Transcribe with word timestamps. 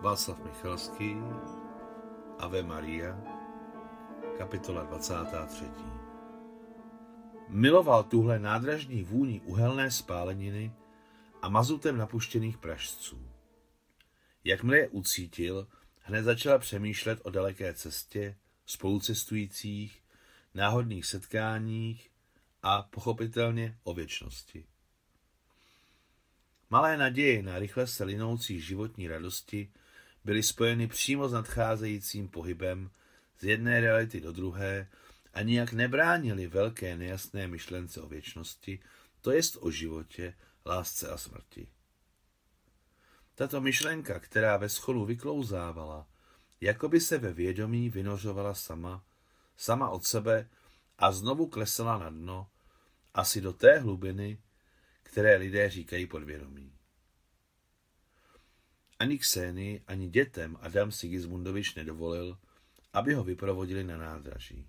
Václav 0.00 0.44
Michalský, 0.44 1.16
Ave 2.38 2.62
Maria, 2.62 3.20
kapitola 4.38 4.84
23. 4.84 5.64
Miloval 7.48 8.04
tuhle 8.04 8.38
nádražní 8.38 9.02
vůni 9.02 9.40
uhelné 9.40 9.90
spáleniny 9.90 10.72
a 11.42 11.48
mazutem 11.48 11.96
napuštěných 11.96 12.58
pražců. 12.58 13.28
Jakmile 14.44 14.78
je 14.78 14.88
ucítil, 14.88 15.68
hned 16.00 16.22
začal 16.22 16.58
přemýšlet 16.58 17.20
o 17.22 17.30
daleké 17.30 17.74
cestě, 17.74 18.36
spolucestujících, 18.66 20.02
náhodných 20.54 21.06
setkáních 21.06 22.10
a 22.62 22.82
pochopitelně 22.82 23.78
o 23.84 23.94
věčnosti. 23.94 24.66
Malé 26.70 26.96
naděje 26.96 27.42
na 27.42 27.58
rychle 27.58 27.86
se 27.86 28.04
linoucí 28.04 28.60
životní 28.60 29.08
radosti 29.08 29.72
byly 30.26 30.42
spojeny 30.42 30.88
přímo 30.88 31.28
s 31.28 31.32
nadcházejícím 31.32 32.28
pohybem 32.28 32.90
z 33.38 33.44
jedné 33.44 33.80
reality 33.80 34.20
do 34.20 34.32
druhé 34.32 34.88
a 35.34 35.42
nijak 35.42 35.72
nebránili 35.72 36.46
velké 36.46 36.96
nejasné 36.96 37.48
myšlence 37.48 38.00
o 38.00 38.08
věčnosti, 38.08 38.80
to 39.20 39.30
jest 39.30 39.56
o 39.60 39.70
životě, 39.70 40.34
lásce 40.66 41.10
a 41.10 41.16
smrti. 41.16 41.68
Tato 43.34 43.60
myšlenka, 43.60 44.20
která 44.20 44.56
ve 44.56 44.68
scholu 44.68 45.04
vyklouzávala, 45.04 46.06
jako 46.60 46.88
by 46.88 47.00
se 47.00 47.18
ve 47.18 47.32
vědomí 47.32 47.90
vynořovala 47.90 48.54
sama, 48.54 49.04
sama 49.56 49.90
od 49.90 50.04
sebe 50.04 50.48
a 50.98 51.12
znovu 51.12 51.46
klesala 51.46 51.98
na 51.98 52.10
dno, 52.10 52.50
asi 53.14 53.40
do 53.40 53.52
té 53.52 53.78
hlubiny, 53.78 54.38
které 55.02 55.36
lidé 55.36 55.70
říkají 55.70 56.06
podvědomí. 56.06 56.75
Ani 58.98 59.18
Kseny, 59.18 59.82
ani 59.86 60.08
dětem 60.08 60.56
Adam 60.60 60.92
Sigismundovič 60.92 61.74
nedovolil, 61.74 62.38
aby 62.92 63.14
ho 63.14 63.24
vyprovodili 63.24 63.84
na 63.84 63.96
nádraží. 63.96 64.68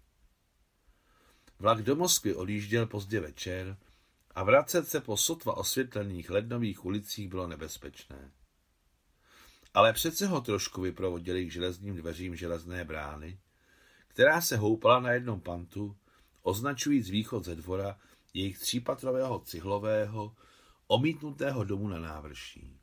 Vlak 1.60 1.82
do 1.82 1.96
Moskvy 1.96 2.36
odjížděl 2.36 2.86
pozdě 2.86 3.20
večer 3.20 3.78
a 4.32 4.44
vracet 4.44 4.88
se 4.88 5.02
po 5.02 5.18
sotva 5.18 5.58
osvětlených 5.58 6.30
lednových 6.30 6.86
ulicích 6.86 7.30
bylo 7.30 7.48
nebezpečné. 7.48 8.32
Ale 9.74 9.94
přece 9.94 10.28
ho 10.28 10.42
trošku 10.42 10.82
vyprovodili 10.82 11.46
k 11.46 11.52
železním 11.52 11.96
dveřím 11.96 12.36
železné 12.36 12.86
brány, 12.86 13.40
která 14.08 14.42
se 14.42 14.58
houpala 14.58 15.00
na 15.00 15.12
jednom 15.12 15.42
pantu, 15.42 15.98
označujíc 16.42 17.10
východ 17.10 17.46
ze 17.46 17.56
dvora 17.56 18.00
jejich 18.34 18.60
třípatrového 18.60 19.40
cihlového, 19.40 20.36
omítnutého 20.88 21.64
domu 21.64 21.88
na 21.88 22.00
návrší. 22.00 22.77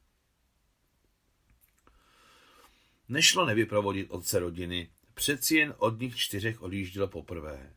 Nešlo 3.08 3.47
nevyprovodit 3.47 4.10
otce 4.10 4.38
rodiny, 4.38 4.91
přeci 5.14 5.56
jen 5.56 5.74
od 5.78 6.00
nich 6.00 6.16
čtyřech 6.16 6.62
odjížděl 6.62 7.06
poprvé. 7.06 7.74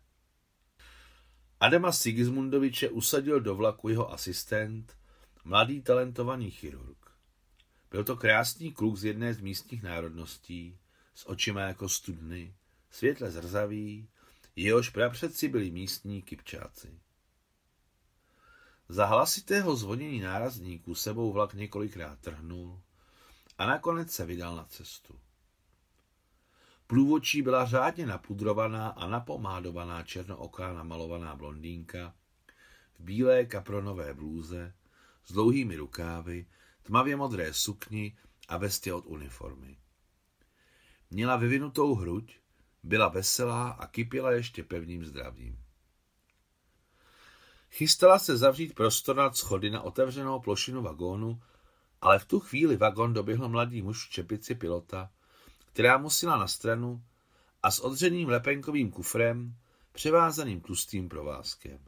Adama 1.60 1.92
Sigismundoviče 1.92 2.90
usadil 2.90 3.40
do 3.40 3.56
vlaku 3.56 3.90
jeho 3.90 4.14
asistent, 4.14 4.98
mladý 5.44 5.82
talentovaný 5.82 6.52
chirurg. 6.52 7.12
Byl 7.92 8.04
to 8.04 8.16
krásný 8.16 8.74
kluk 8.74 8.98
z 8.98 9.06
jedné 9.06 9.34
z 9.34 9.42
místních 9.42 9.84
národností, 9.84 10.80
s 11.16 11.30
očima 11.30 11.62
jako 11.62 11.90
studny, 11.90 12.56
světle 12.92 13.32
zrzavý, 13.32 14.10
jehož 14.56 14.90
prapředci 14.90 15.48
byli 15.48 15.72
místní 15.72 16.22
kypčáci. 16.22 17.00
Za 18.90 19.06
hlasitého 19.06 19.76
zvonění 19.76 20.20
nárazníků 20.20 20.96
sebou 20.96 21.32
vlak 21.32 21.54
několikrát 21.54 22.20
trhnul 22.20 22.82
a 23.58 23.66
nakonec 23.66 24.12
se 24.12 24.26
vydal 24.26 24.56
na 24.56 24.66
cestu. 24.66 25.20
Průvodčí 26.88 27.42
byla 27.42 27.66
řádně 27.66 28.06
napudrovaná 28.06 28.90
a 28.90 29.08
napomádovaná 29.08 30.04
černooká 30.04 30.74
namalovaná 30.74 31.36
blondýnka 31.36 32.14
v 33.00 33.04
bílé 33.04 33.46
kapronové 33.46 34.14
blůze 34.14 34.74
s 35.26 35.32
dlouhými 35.34 35.76
rukávy, 35.76 36.46
tmavě 36.84 37.16
modré 37.16 37.54
sukni 37.54 38.18
a 38.48 38.58
vestě 38.58 38.94
od 38.94 39.06
uniformy. 39.06 39.78
Měla 41.12 41.36
vyvinutou 41.36 41.96
hruď, 41.96 42.38
byla 42.84 43.08
veselá 43.08 43.70
a 43.70 43.88
kypěla 43.88 44.32
ještě 44.32 44.64
pevným 44.64 45.06
zdravím. 45.06 45.64
Chystala 47.72 48.20
se 48.20 48.38
zavřít 48.38 48.76
prostor 48.76 49.16
nad 49.16 49.38
schody 49.38 49.70
na 49.70 49.82
otevřenou 49.82 50.40
plošinu 50.40 50.82
vagónu, 50.82 51.42
ale 52.02 52.20
v 52.20 52.26
tu 52.26 52.40
chvíli 52.40 52.78
vagón 52.78 53.14
doběhl 53.14 53.50
mladý 53.50 53.82
muž 53.82 54.08
v 54.08 54.12
čepici 54.12 54.56
pilota, 54.56 55.12
která 55.66 55.98
musela 55.98 56.38
na 56.38 56.48
stranu 56.48 57.04
a 57.64 57.72
s 57.72 57.80
odřeným 57.80 58.30
lepenkovým 58.30 58.92
kufrem, 58.92 59.56
převázaným 59.92 60.62
tlustým 60.62 61.10
provázkem. 61.10 61.80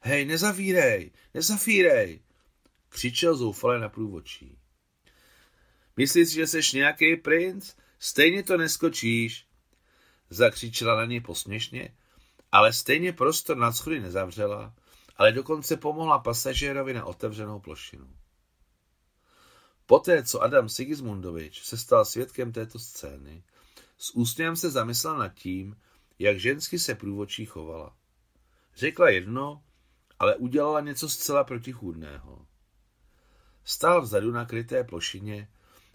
Hej, 0.00 0.24
nezavírej, 0.24 1.10
nezavírej, 1.34 2.20
křičel 2.88 3.36
zoufale 3.36 3.80
na 3.80 3.88
průvočí. 3.88 4.58
Myslíš, 5.96 6.28
že 6.28 6.46
seš 6.46 6.72
nějaký 6.72 7.16
princ? 7.16 7.74
Stejně 7.98 8.42
to 8.42 8.56
neskočíš, 8.56 9.46
zakřičela 10.30 10.96
na 10.96 11.04
něj 11.04 11.20
posměšně, 11.20 11.94
ale 12.52 12.72
stejně 12.72 13.12
prostor 13.12 13.56
nad 13.56 13.72
schody 13.72 14.00
nezavřela 14.00 14.74
ale 15.20 15.32
dokonce 15.32 15.76
pomohla 15.76 16.18
pasažérovi 16.18 16.94
na 16.94 17.04
otevřenou 17.04 17.60
plošinu. 17.60 18.08
Poté, 19.90 20.22
co 20.22 20.42
Adam 20.42 20.68
Sigismundovič 20.68 21.62
se 21.62 21.76
stal 21.76 22.04
svědkem 22.04 22.52
této 22.52 22.78
scény, 22.78 23.42
s 23.98 24.14
úsměvem 24.14 24.56
se 24.56 24.70
zamyslel 24.70 25.18
nad 25.18 25.34
tím, 25.34 25.76
jak 26.18 26.38
žensky 26.38 26.78
se 26.78 26.94
průvočí 26.94 27.46
chovala. 27.46 27.96
Řekla 28.76 29.10
jedno, 29.10 29.62
ale 30.18 30.36
udělala 30.36 30.80
něco 30.80 31.08
zcela 31.08 31.44
protichůdného. 31.44 32.46
Stál 33.64 34.02
vzadu 34.02 34.32
na 34.32 34.44
kryté 34.44 34.84
plošině 34.84 35.48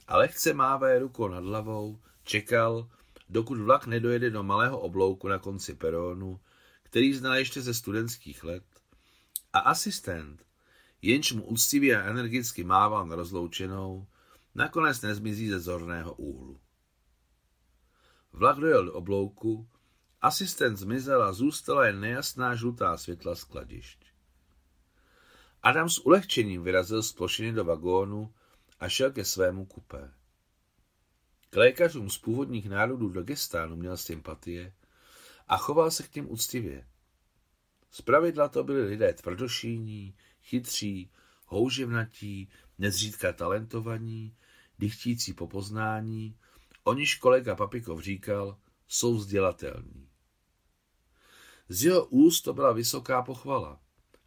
a 0.08 0.18
lehce 0.18 0.54
mávé 0.54 1.00
rukou 1.00 1.28
nad 1.28 1.44
hlavou 1.44 2.00
čekal, 2.24 2.90
dokud 3.30 3.58
vlak 3.58 3.88
nedojede 3.88 4.30
do 4.30 4.44
malého 4.44 4.80
oblouku 4.80 5.28
na 5.28 5.40
konci 5.40 5.74
perónu, 5.74 6.40
který 6.84 7.14
znal 7.14 7.36
ještě 7.36 7.62
ze 7.62 7.74
studentských 7.74 8.44
let 8.44 8.64
a 9.54 9.60
asistent, 9.60 10.46
jenž 11.06 11.32
mu 11.32 11.44
úctivě 11.44 12.02
a 12.02 12.06
energicky 12.06 12.64
mával 12.64 13.06
na 13.06 13.16
rozloučenou, 13.16 14.08
nakonec 14.56 15.02
nezmizí 15.02 15.50
ze 15.50 15.60
zorného 15.60 16.14
úhlu. 16.14 16.60
Vlak 18.34 18.58
dojel 18.58 18.86
do 18.86 18.94
oblouku, 18.94 19.70
asistent 20.22 20.78
zmizel 20.78 21.24
a 21.24 21.34
zůstala 21.34 21.86
jen 21.86 22.00
nejasná 22.00 22.56
žlutá 22.56 22.98
světla 22.98 23.36
skladišť. 23.36 24.06
Adam 25.64 25.90
s 25.90 26.06
ulehčením 26.06 26.64
vyrazil 26.64 27.04
z 27.04 27.14
plošiny 27.14 27.52
do 27.52 27.66
vagónu 27.66 28.34
a 28.80 28.90
šel 28.90 29.12
ke 29.12 29.26
svému 29.26 29.66
kupé. 29.66 30.14
K 31.50 31.56
lékařům 31.56 32.10
z 32.10 32.18
původních 32.18 32.70
národů 32.70 33.10
do 33.10 33.24
gestánu 33.24 33.76
měl 33.76 33.98
sympatie 33.98 34.74
a 35.48 35.58
choval 35.58 35.92
se 35.92 36.04
k 36.04 36.16
něm 36.16 36.32
úctivě. 36.32 36.88
Zpravidla 37.92 38.50
to 38.50 38.64
byli 38.64 38.82
lidé 38.82 39.14
tvrdošíní, 39.14 40.16
chytří, 40.46 41.12
houževnatí, 41.46 42.50
nezřídka 42.78 43.34
talentovaní, 43.34 44.36
dychtící 44.80 45.34
po 45.34 45.48
poznání, 45.48 46.38
o 46.84 46.94
niž 46.94 47.16
kolega 47.16 47.56
Papikov 47.56 48.02
říkal, 48.02 48.58
jsou 48.88 49.16
vzdělatelní. 49.16 50.10
Z 51.70 51.84
jeho 51.84 52.06
úst 52.06 52.42
to 52.42 52.54
byla 52.54 52.72
vysoká 52.72 53.22
pochvala. 53.22 53.80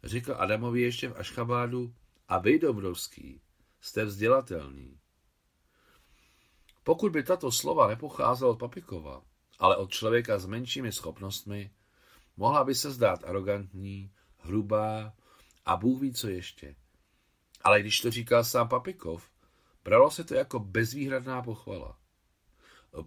Řekl 0.03 0.35
Adamovi 0.37 0.81
ještě 0.81 1.09
v 1.09 1.17
Ašchabádu, 1.17 1.93
a 2.27 2.39
vy, 2.39 2.59
Dobrovský, 2.59 3.41
jste 3.81 4.05
vzdělatelný. 4.05 4.99
Pokud 6.83 7.11
by 7.11 7.23
tato 7.23 7.51
slova 7.51 7.87
nepocházela 7.87 8.51
od 8.51 8.59
Papikova, 8.59 9.21
ale 9.59 9.77
od 9.77 9.91
člověka 9.91 10.39
s 10.39 10.45
menšími 10.45 10.91
schopnostmi, 10.91 11.71
Mohla 12.39 12.63
by 12.63 12.75
se 12.75 12.91
zdát 12.91 13.23
arrogantní, 13.23 14.11
hrubá 14.37 15.13
a 15.69 15.77
Bůh 15.77 16.01
ví, 16.01 16.13
co 16.13 16.27
ještě. 16.27 16.75
Ale 17.61 17.79
když 17.79 18.01
to 18.01 18.11
říkal 18.11 18.43
sám 18.43 18.69
Papikov, 18.69 19.31
bralo 19.83 20.11
se 20.11 20.23
to 20.23 20.33
jako 20.35 20.59
bezvýhradná 20.59 21.41
pochvala. 21.41 21.99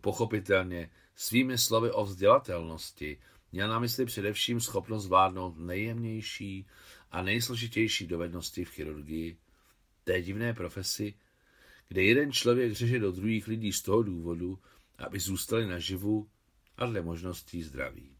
Pochopitelně 0.00 0.90
svými 1.14 1.58
slovy 1.58 1.90
o 1.90 2.04
vzdělatelnosti 2.04 3.18
měl 3.52 3.68
na 3.68 3.78
mysli 3.78 4.04
především 4.04 4.60
schopnost 4.60 5.02
zvládnout 5.02 5.58
nejjemnější 5.58 6.66
a 7.10 7.22
nejsložitější 7.22 8.06
dovednosti 8.06 8.64
v 8.64 8.70
chirurgii, 8.70 9.38
té 10.04 10.22
divné 10.22 10.54
profesi, 10.54 11.14
kde 11.88 12.02
jeden 12.02 12.32
člověk 12.32 12.72
řeže 12.72 12.98
do 12.98 13.12
druhých 13.12 13.46
lidí 13.46 13.72
z 13.72 13.82
toho 13.82 14.02
důvodu, 14.02 14.58
aby 14.98 15.20
zůstali 15.20 15.66
naživu 15.66 16.30
a 16.76 16.86
dle 16.86 17.02
možností 17.02 17.62
zdraví. 17.62 18.11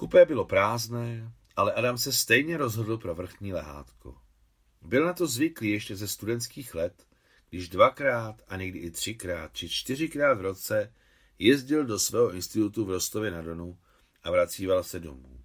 Kupé 0.00 0.24
bylo 0.24 0.44
prázdné, 0.44 1.32
ale 1.56 1.72
Adam 1.72 1.98
se 1.98 2.12
stejně 2.12 2.56
rozhodl 2.56 2.98
pro 2.98 3.14
vrchní 3.14 3.52
lehátko. 3.52 4.16
Byl 4.82 5.06
na 5.06 5.12
to 5.12 5.26
zvyklý 5.26 5.70
ještě 5.70 5.96
ze 5.96 6.08
studentských 6.08 6.74
let, 6.74 7.06
když 7.50 7.68
dvakrát 7.68 8.42
a 8.48 8.56
někdy 8.56 8.78
i 8.78 8.90
třikrát 8.90 9.52
či 9.52 9.68
čtyřikrát 9.68 10.38
v 10.38 10.40
roce 10.40 10.94
jezdil 11.38 11.84
do 11.84 11.98
svého 11.98 12.32
institutu 12.32 12.84
v 12.84 12.90
Rostově 12.90 13.30
na 13.30 13.42
Donu 13.42 13.78
a 14.22 14.30
vracíval 14.30 14.84
se 14.84 15.00
domů. 15.00 15.40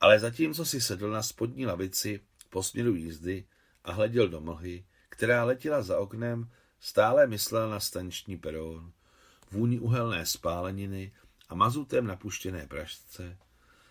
Ale 0.00 0.18
zatímco 0.18 0.64
si 0.64 0.80
sedl 0.80 1.10
na 1.10 1.22
spodní 1.22 1.66
lavici 1.66 2.20
po 2.50 2.62
směru 2.62 2.94
jízdy 2.94 3.44
a 3.84 3.92
hleděl 3.92 4.28
do 4.28 4.40
mlhy, 4.40 4.84
která 5.08 5.44
letěla 5.44 5.82
za 5.82 5.98
oknem, 5.98 6.50
stále 6.80 7.26
myslel 7.26 7.70
na 7.70 7.80
staniční 7.80 8.36
perón, 8.36 8.92
vůni 9.50 9.80
uhelné 9.80 10.26
spáleniny 10.26 11.12
a 11.48 11.54
mazutem 11.54 12.06
napuštěné 12.06 12.66
pražce, 12.66 13.38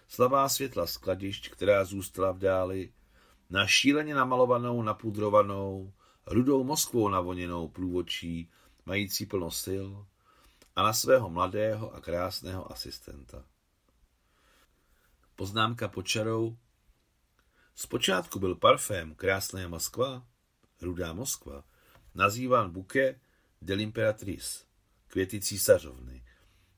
slabá 0.08 0.50
světla 0.50 0.88
skladišť, 0.88 1.50
která 1.50 1.86
zůstala 1.86 2.32
v 2.32 2.38
dáli, 2.38 2.94
na 3.50 3.68
šíleně 3.68 4.16
namalovanou, 4.16 4.82
napudrovanou, 4.82 5.94
rudou 6.26 6.64
Moskvou 6.64 7.10
navoněnou 7.10 7.68
průvočí, 7.68 8.52
mající 8.86 9.26
plno 9.26 9.52
sil, 9.64 9.88
a 10.76 10.84
na 10.84 10.94
svého 10.94 11.30
mladého 11.30 11.94
a 11.96 12.02
krásného 12.02 12.72
asistenta. 12.72 13.46
Poznámka 15.36 15.88
pod 15.88 16.02
čarou. 16.02 16.58
Zpočátku 17.76 18.40
byl 18.40 18.56
parfém 18.56 19.16
Krásná 19.16 19.68
Moskva, 19.68 20.26
Rudá 20.82 21.14
Moskva, 21.14 21.64
nazýván 22.16 22.72
buke 22.72 23.20
de 23.62 23.74
l'Imperatrice, 23.74 24.66
květy 25.08 25.42
císařovny, 25.42 26.24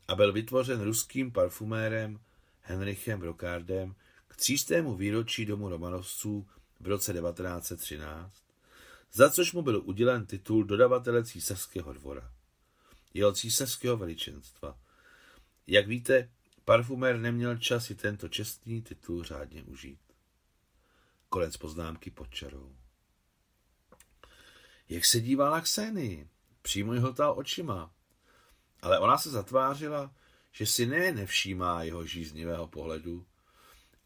a 0.10 0.16
byl 0.16 0.34
vytvořen 0.34 0.82
ruským 0.82 1.32
parfumérem 1.32 2.20
Henrichem 2.62 3.20
Brokardem 3.20 3.96
k 4.28 4.36
třístému 4.36 4.96
výročí 4.96 5.46
domu 5.46 5.70
Romanovců 5.70 6.48
v 6.80 6.88
roce 6.88 7.14
1913, 7.14 8.44
za 9.14 9.30
což 9.30 9.54
mu 9.54 9.62
byl 9.62 9.82
udělen 9.86 10.26
titul 10.26 10.64
dodavatele 10.64 11.24
císařského 11.24 11.94
dvora. 11.94 12.32
Jeho 13.14 13.34
císařského 13.34 13.98
veličenstva. 13.98 14.78
Jak 15.68 15.88
víte, 15.88 16.30
parfumér 16.66 17.18
neměl 17.18 17.58
čas 17.58 17.86
si 17.86 17.96
tento 17.96 18.28
čestný 18.28 18.82
titul 18.82 19.24
řádně 19.24 19.64
užít. 19.64 20.00
Konec 21.30 21.58
poznámky 21.58 22.12
pod 22.12 22.30
čarou. 22.30 22.76
Jak 24.90 25.06
se 25.06 25.20
dívala 25.20 25.52
na 25.52 25.62
Kseny, 25.62 26.30
přímo 26.62 26.94
ji 26.94 27.00
hltal 27.00 27.34
očima. 27.38 27.92
Ale 28.82 29.00
ona 29.00 29.18
se 29.18 29.30
zatvářila, 29.30 30.12
že 30.52 30.66
si 30.66 30.86
ne 30.86 31.12
nevšímá 31.12 31.84
jeho 31.84 32.06
žíznivého 32.06 32.68
pohledu, 32.68 33.26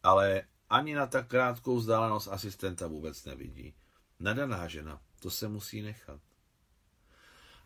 ale 0.04 0.44
ani 0.70 0.96
na 0.96 1.08
tak 1.08 1.28
krátkou 1.28 1.78
vzdálenost 1.78 2.28
asistenta 2.28 2.88
vůbec 2.88 3.25
nevidí. 3.25 3.74
Nadaná 4.20 4.68
žena, 4.68 5.02
to 5.20 5.30
se 5.30 5.48
musí 5.48 5.81
nechat. 5.81 6.22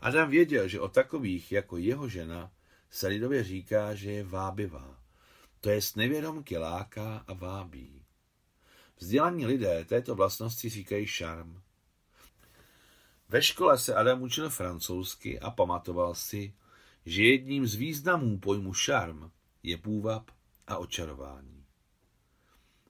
Adam 0.01 0.30
věděl, 0.30 0.68
že 0.68 0.80
o 0.80 0.88
takových 0.88 1.51
jako 1.51 1.77
jeho 1.77 2.09
žena 2.09 2.51
se 2.89 3.07
lidově 3.07 3.44
říká, 3.44 3.95
že 3.95 4.12
je 4.12 4.24
vábivá. 4.24 5.00
To 5.62 5.69
jest 5.69 5.95
nevědomky 5.95 6.57
láká 6.57 7.24
a 7.27 7.33
vábí. 7.33 8.06
Vzdělaní 8.98 9.45
lidé 9.45 9.86
této 9.86 10.15
vlastnosti 10.15 10.69
říkají 10.69 11.07
šarm. 11.07 11.62
Ve 13.30 13.42
škole 13.42 13.77
se 13.77 13.95
Adam 13.95 14.21
učil 14.21 14.50
francouzsky 14.50 15.39
a 15.39 15.51
pamatoval 15.51 16.15
si, 16.15 16.53
že 17.07 17.24
jedním 17.24 17.68
z 17.68 17.75
významů 17.75 18.39
pojmu 18.39 18.74
šarm 18.74 19.31
je 19.63 19.77
půvab 19.77 20.31
a 20.68 20.77
očarování. 20.77 21.65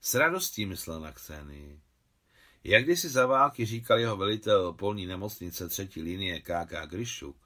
S 0.02 0.14
radostí 0.14 0.66
myslel 0.66 1.00
na 1.00 1.12
Ksenii. 1.12 1.82
Jak 2.64 2.84
kdysi 2.84 3.10
za 3.10 3.26
války 3.26 3.66
říkal 3.66 4.00
jeho 4.00 4.18
velitel 4.18 4.74
polní 4.74 5.06
nemocnice 5.06 5.70
třetí 5.70 6.02
linie 6.02 6.42
KK 6.42 6.86
Gryšuk, 6.86 7.38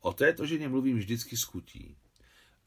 o 0.00 0.12
této 0.12 0.46
ženě 0.46 0.68
mluvím 0.68 0.98
vždycky 0.98 1.36
s 1.36 1.44
kutí. 1.44 1.96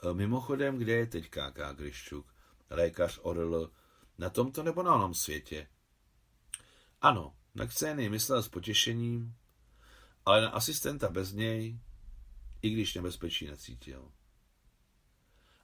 E, 0.04 0.14
mimochodem, 0.14 0.78
kde 0.78 0.94
je 0.94 1.08
teď 1.08 1.30
KK 1.30 1.60
Gryšuk, 1.74 2.34
lékař 2.70 3.20
Orl, 3.22 3.72
na 4.18 4.30
tomto 4.30 4.64
nebo 4.64 4.84
na 4.84 4.96
onom 4.96 5.14
světě? 5.14 5.68
Ano, 7.02 7.36
na 7.56 7.68
Ksenii 7.68 8.10
myslel 8.10 8.44
s 8.44 8.50
potěšením, 8.50 9.36
ale 10.26 10.42
na 10.42 10.50
asistenta 10.50 11.10
bez 11.10 11.34
něj 11.34 11.80
i 12.62 12.70
když 12.70 12.94
nebezpečí 12.94 13.48
necítil. 13.48 14.12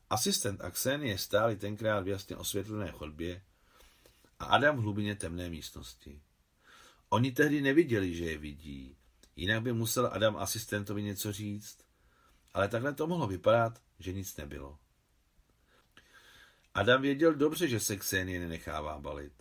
Asistent 0.09 0.61
a 0.61 0.71
Ksenie 0.71 1.17
stáli 1.17 1.55
tenkrát 1.55 2.03
v 2.03 2.07
jasně 2.07 2.35
osvětlené 2.37 2.91
chodbě 2.91 3.41
a 4.39 4.45
Adam 4.45 4.77
v 4.77 4.79
hlubině 4.79 5.15
temné 5.15 5.49
místnosti. 5.49 6.21
Oni 7.09 7.31
tehdy 7.31 7.61
neviděli, 7.61 8.15
že 8.15 8.25
je 8.25 8.37
vidí, 8.37 8.97
jinak 9.35 9.61
by 9.61 9.73
musel 9.73 10.09
Adam 10.13 10.37
asistentovi 10.37 11.03
něco 11.03 11.31
říct, 11.31 11.77
ale 12.53 12.67
takhle 12.67 12.93
to 12.93 13.07
mohlo 13.07 13.27
vypadat, 13.27 13.81
že 13.99 14.13
nic 14.13 14.37
nebylo. 14.37 14.79
Adam 16.73 17.01
věděl 17.01 17.33
dobře, 17.33 17.67
že 17.67 17.79
se 17.79 17.97
Ksenie 17.97 18.39
nenechává 18.39 18.99
balit. 18.99 19.33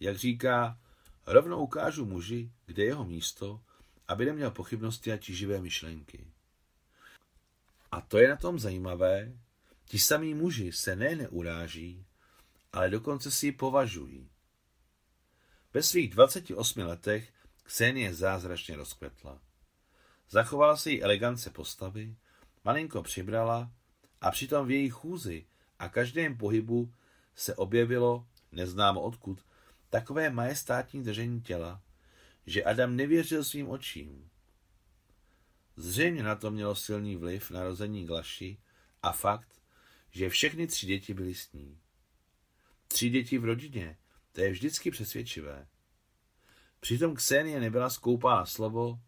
Jak 0.00 0.16
říká, 0.16 0.80
rovnou 1.26 1.62
ukážu 1.62 2.06
muži, 2.06 2.52
kde 2.66 2.82
je 2.82 2.86
jeho 2.86 3.04
místo, 3.04 3.60
aby 4.08 4.24
neměl 4.24 4.50
pochybnosti 4.50 5.12
a 5.12 5.16
tíživé 5.16 5.60
myšlenky. 5.60 6.26
A 7.92 8.00
to 8.00 8.18
je 8.18 8.28
na 8.28 8.36
tom 8.36 8.58
zajímavé, 8.58 9.32
ti 9.84 9.98
samí 9.98 10.34
muži 10.34 10.72
se 10.72 10.96
ne 10.96 11.16
neuráží, 11.16 12.06
ale 12.72 12.90
dokonce 12.90 13.30
si 13.30 13.46
ji 13.46 13.52
považují. 13.52 14.30
Ve 15.74 15.82
svých 15.82 16.10
28 16.10 16.80
letech 16.80 17.32
Ksenie 17.62 18.14
zázračně 18.14 18.76
rozkvetla. 18.76 19.40
Zachovala 20.30 20.76
si 20.76 20.90
jí 20.90 21.02
elegance 21.02 21.50
postavy, 21.50 22.16
malinko 22.64 23.02
přibrala 23.02 23.72
a 24.20 24.30
přitom 24.30 24.66
v 24.66 24.70
její 24.70 24.90
chůzi 24.90 25.46
a 25.78 25.88
každém 25.88 26.36
pohybu 26.36 26.94
se 27.34 27.54
objevilo, 27.54 28.26
neznámo 28.52 29.00
odkud, 29.00 29.44
takové 29.90 30.30
majestátní 30.30 31.02
držení 31.02 31.40
těla, 31.40 31.82
že 32.46 32.64
Adam 32.64 32.96
nevěřil 32.96 33.44
svým 33.44 33.70
očím. 33.70 34.30
Zřejmě 35.80 36.22
na 36.22 36.36
to 36.36 36.50
mělo 36.50 36.74
silný 36.74 37.16
vliv 37.16 37.50
narození 37.50 38.04
Glaši 38.04 38.58
a 39.02 39.12
fakt, 39.12 39.62
že 40.10 40.28
všechny 40.28 40.66
tři 40.66 40.86
děti 40.86 41.14
byly 41.14 41.34
s 41.34 41.52
ní. 41.52 41.80
Tři 42.88 43.10
děti 43.10 43.38
v 43.38 43.44
rodině, 43.44 43.98
to 44.32 44.40
je 44.40 44.50
vždycky 44.50 44.90
přesvědčivé. 44.90 45.68
Přitom 46.80 47.14
Ksenie 47.14 47.60
nebyla 47.60 47.90
skoupá 47.90 48.36
na 48.36 48.46
slovo 48.46 49.00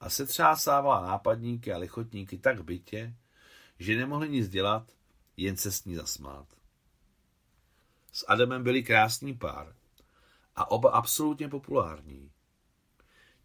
a 0.00 0.10
se 0.10 0.26
třásávala 0.26 1.06
nápadníky 1.06 1.72
a 1.72 1.78
lichotníky 1.78 2.38
tak 2.38 2.64
bytě, 2.64 3.14
že 3.78 3.96
nemohli 3.96 4.28
nic 4.28 4.48
dělat, 4.48 4.92
jen 5.36 5.56
se 5.56 5.72
s 5.72 5.84
ní 5.84 5.94
zasmát. 5.94 6.46
S 8.12 8.24
Adamem 8.28 8.62
byli 8.62 8.82
krásný 8.82 9.34
pár 9.34 9.76
a 10.56 10.70
oba 10.70 10.90
absolutně 10.90 11.48
populární. 11.48 12.32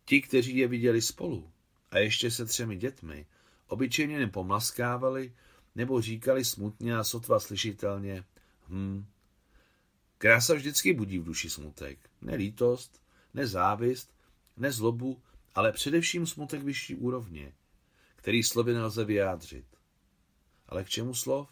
Ti, 0.05 0.21
kteří 0.21 0.57
je 0.57 0.67
viděli 0.67 1.01
spolu 1.01 1.53
a 1.93 1.99
ještě 1.99 2.31
se 2.31 2.45
třemi 2.45 2.77
dětmi, 2.77 3.25
obyčejně 3.67 4.15
jen 4.15 4.29
pomlaskávali 4.29 5.33
nebo 5.75 6.01
říkali 6.01 6.45
smutně 6.45 6.97
a 6.97 7.03
sotva 7.03 7.39
slyšitelně 7.39 8.23
hm. 8.69 9.05
Krása 10.17 10.53
vždycky 10.53 10.93
budí 10.93 11.19
v 11.19 11.23
duši 11.23 11.49
smutek. 11.49 12.09
Ne 12.21 12.35
lítost, 12.35 13.01
ne 13.33 13.47
závist, 13.47 14.13
ne 14.57 14.71
zlobu, 14.71 15.21
ale 15.55 15.71
především 15.71 16.27
smutek 16.27 16.63
vyšší 16.63 16.95
úrovně, 16.95 17.53
který 18.15 18.43
slovy 18.43 18.73
nelze 18.73 19.05
vyjádřit. 19.05 19.65
Ale 20.67 20.83
k 20.83 20.89
čemu 20.89 21.13
slov? 21.13 21.49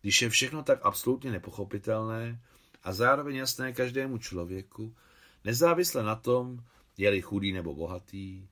Když 0.00 0.22
je 0.22 0.28
všechno 0.28 0.62
tak 0.62 0.78
absolutně 0.82 1.30
nepochopitelné 1.30 2.42
a 2.82 2.92
zároveň 2.92 3.36
jasné 3.36 3.72
každému 3.72 4.18
člověku, 4.18 4.94
nezávisle 5.44 6.02
na 6.02 6.16
tom, 6.16 6.64
je-li 6.96 7.20
chudý 7.22 7.52
nebo 7.52 7.74
bohatý, 7.74 8.48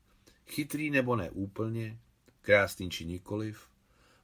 chytrý 0.52 0.90
nebo 0.90 1.16
ne 1.16 1.30
úplně, 1.30 1.98
krásný 2.40 2.90
či 2.90 3.04
nikoliv, 3.04 3.68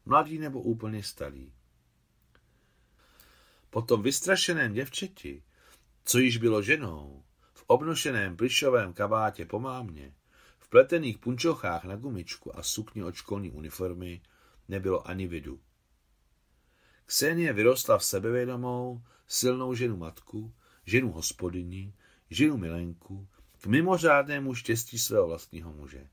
mladý 0.04 0.38
nebo 0.38 0.60
úplně 0.60 1.02
starý. 1.02 1.52
Po 3.70 3.82
tom 3.82 4.02
vystrašeném 4.02 4.72
děvčeti, 4.72 5.42
co 6.04 6.18
již 6.18 6.36
bylo 6.36 6.62
ženou, 6.62 7.24
v 7.54 7.64
obnošeném 7.66 8.36
plišovém 8.36 8.92
kabátě 8.92 9.46
po 9.46 9.60
mámě, 9.60 10.14
v 10.58 10.68
pletených 10.68 11.18
punčochách 11.18 11.84
na 11.84 11.96
gumičku 11.96 12.58
a 12.58 12.62
sukni 12.62 13.02
od 13.02 13.14
školní 13.14 13.50
uniformy, 13.50 14.22
nebylo 14.68 15.08
ani 15.08 15.26
vidu. 15.26 15.60
Ksenie 17.06 17.52
vyrostla 17.52 17.98
v 17.98 18.04
sebevědomou, 18.04 19.02
silnou 19.26 19.74
ženu 19.74 19.96
matku, 19.96 20.54
ženu 20.84 21.12
hospodyni, 21.12 21.94
ženu 22.30 22.56
milenku, 22.56 23.28
k 23.60 23.66
mimořádnému 23.66 24.54
štěstí 24.54 24.98
svého 24.98 25.26
vlastního 25.26 25.72
muže. 25.72 26.08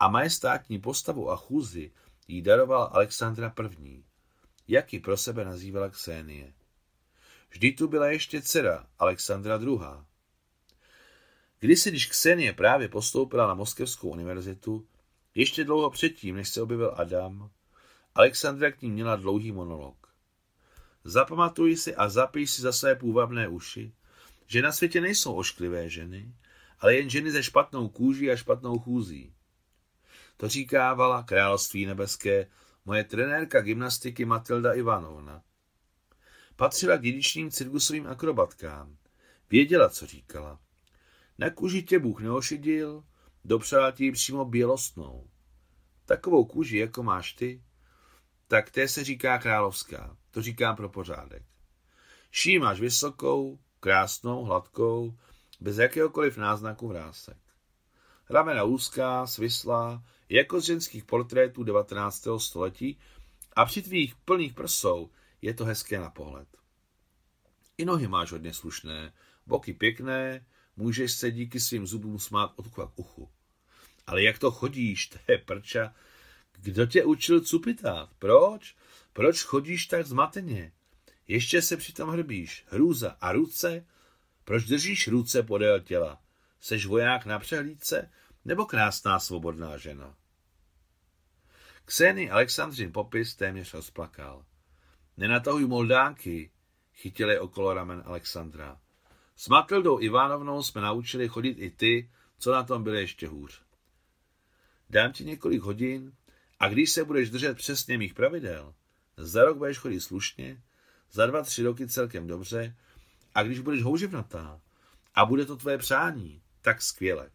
A 0.00 0.08
majestátní 0.08 0.78
postavu 0.78 1.30
a 1.30 1.36
chůzi 1.36 1.92
jí 2.28 2.42
daroval 2.42 2.90
Alexandra 2.92 3.54
I., 3.58 4.04
jak 4.68 4.92
ji 4.92 5.00
pro 5.00 5.16
sebe 5.16 5.44
nazývala 5.44 5.88
Ksenie. 5.88 6.52
Vždy 7.50 7.72
tu 7.72 7.88
byla 7.88 8.06
ještě 8.06 8.42
dcera 8.42 8.86
Alexandra 8.98 9.60
II., 9.62 9.78
Když 11.58 11.84
když 11.84 12.06
Ksenie 12.06 12.52
právě 12.52 12.88
postoupila 12.88 13.46
na 13.46 13.54
Moskevskou 13.54 14.08
univerzitu, 14.08 14.86
ještě 15.34 15.64
dlouho 15.64 15.90
předtím, 15.90 16.36
než 16.36 16.48
se 16.48 16.62
objevil 16.62 16.94
Adam, 16.96 17.50
Alexandra 18.14 18.70
k 18.70 18.82
ní 18.82 18.90
měla 18.90 19.16
dlouhý 19.16 19.52
monolog. 19.52 20.14
Zapamatuj 21.04 21.76
si 21.76 21.94
a 21.94 22.08
zapij 22.08 22.46
si 22.46 22.62
za 22.62 22.72
své 22.72 22.94
půvabné 22.94 23.48
uši, 23.48 23.92
že 24.46 24.62
na 24.62 24.72
světě 24.72 25.00
nejsou 25.00 25.34
ošklivé 25.34 25.88
ženy, 25.88 26.34
ale 26.78 26.94
jen 26.94 27.10
ženy 27.10 27.30
ze 27.30 27.42
špatnou 27.42 27.88
kůží 27.88 28.30
a 28.30 28.36
špatnou 28.36 28.78
chůzí. 28.78 29.34
To 30.40 30.48
říkávala 30.48 31.22
království 31.22 31.86
nebeské 31.86 32.46
moje 32.84 33.04
trenérka 33.04 33.60
gymnastiky 33.60 34.24
Matilda 34.24 34.72
Ivanovna. 34.72 35.42
Patřila 36.56 36.96
k 36.96 37.02
dědičným 37.02 37.50
cirkusovým 37.50 38.06
akrobatkám. 38.06 38.96
Věděla, 39.50 39.88
co 39.88 40.06
říkala. 40.06 40.60
Na 41.38 41.50
kůži 41.50 41.82
tě 41.82 41.98
Bůh 41.98 42.20
neošidil, 42.20 43.04
dopřál 43.44 43.92
ti 43.92 44.12
přímo 44.12 44.44
bělostnou. 44.44 45.30
Takovou 46.04 46.44
kůži, 46.44 46.78
jako 46.78 47.02
máš 47.02 47.32
ty, 47.32 47.62
tak 48.48 48.70
té 48.70 48.88
se 48.88 49.04
říká 49.04 49.38
královská. 49.38 50.16
To 50.30 50.42
říkám 50.42 50.76
pro 50.76 50.88
pořádek. 50.88 51.42
Ší 52.30 52.58
máš 52.58 52.80
vysokou, 52.80 53.58
krásnou, 53.80 54.44
hladkou, 54.44 55.18
bez 55.60 55.78
jakéhokoliv 55.78 56.36
náznaku 56.36 56.88
vrásek. 56.88 57.38
Ramena 58.30 58.64
úzká, 58.64 59.26
svislá, 59.26 60.02
jako 60.30 60.60
z 60.60 60.64
ženských 60.64 61.04
portrétů 61.04 61.62
19. 61.62 62.28
století 62.38 62.98
a 63.56 63.64
při 63.64 63.82
tvých 63.82 64.14
plných 64.14 64.54
prsou 64.54 65.10
je 65.42 65.54
to 65.54 65.64
hezké 65.64 65.98
na 65.98 66.10
pohled. 66.10 66.48
I 67.78 67.84
nohy 67.84 68.08
máš 68.08 68.32
hodně 68.32 68.54
slušné, 68.54 69.12
boky 69.46 69.72
pěkné, 69.72 70.46
můžeš 70.76 71.12
se 71.12 71.30
díky 71.30 71.60
svým 71.60 71.86
zubům 71.86 72.18
smát 72.18 72.52
od 72.56 72.66
ucha 72.66 72.86
k 72.86 72.98
uchu. 72.98 73.30
Ale 74.06 74.22
jak 74.22 74.38
to 74.38 74.50
chodíš, 74.50 75.06
to 75.06 75.18
je 75.28 75.38
prča. 75.38 75.94
Kdo 76.52 76.86
tě 76.86 77.04
učil 77.04 77.40
cupitát? 77.40 78.10
Proč? 78.18 78.76
Proč 79.12 79.42
chodíš 79.42 79.86
tak 79.86 80.06
zmateně? 80.06 80.72
Ještě 81.28 81.62
se 81.62 81.76
přitom 81.76 82.10
hrbíš. 82.10 82.64
Hrůza. 82.68 83.16
A 83.20 83.32
ruce? 83.32 83.86
Proč 84.44 84.64
držíš 84.64 85.08
ruce 85.08 85.42
podél 85.42 85.80
těla? 85.80 86.22
Seš 86.60 86.86
voják 86.86 87.26
na 87.26 87.38
přehlídce? 87.38 88.10
Nebo 88.44 88.66
krásná 88.66 89.20
svobodná 89.20 89.76
žena? 89.78 90.16
Kseny 91.90 92.30
Alexandřin 92.30 92.92
popis 92.92 93.34
téměř 93.34 93.74
rozplakal. 93.74 94.44
Nenatahuj 95.16 95.66
moldánky, 95.66 96.50
chytili 96.94 97.38
okolo 97.38 97.74
ramen 97.74 98.02
Alexandra. 98.06 98.80
S 99.36 99.48
Matildou 99.48 100.00
Ivánovnou 100.00 100.62
jsme 100.62 100.80
naučili 100.80 101.28
chodit 101.28 101.56
i 101.58 101.70
ty, 101.70 102.10
co 102.38 102.52
na 102.52 102.62
tom 102.62 102.82
byly 102.82 103.00
ještě 103.00 103.28
hůř. 103.28 103.62
Dám 104.90 105.12
ti 105.12 105.24
několik 105.24 105.62
hodin 105.62 106.12
a 106.60 106.68
když 106.68 106.90
se 106.90 107.04
budeš 107.04 107.30
držet 107.30 107.56
přesně 107.56 107.98
mých 107.98 108.14
pravidel, 108.14 108.74
za 109.16 109.44
rok 109.44 109.56
budeš 109.58 109.78
chodit 109.78 110.00
slušně, 110.00 110.62
za 111.12 111.26
dva, 111.26 111.42
tři 111.42 111.62
roky 111.62 111.88
celkem 111.88 112.26
dobře 112.26 112.76
a 113.34 113.42
když 113.42 113.60
budeš 113.60 113.82
houževnatá 113.82 114.60
a 115.14 115.24
bude 115.24 115.46
to 115.46 115.56
tvoje 115.56 115.78
přání, 115.78 116.42
tak 116.62 116.82
skvěle. 116.82 117.30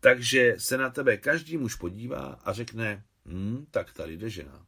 Takže 0.00 0.54
se 0.58 0.78
na 0.78 0.90
tebe 0.90 1.16
každý 1.16 1.56
muž 1.56 1.74
podívá 1.74 2.40
a 2.44 2.52
řekne, 2.52 3.04
hm, 3.26 3.66
tak 3.70 3.92
tady 3.92 4.16
jde 4.16 4.30
žena. 4.30 4.66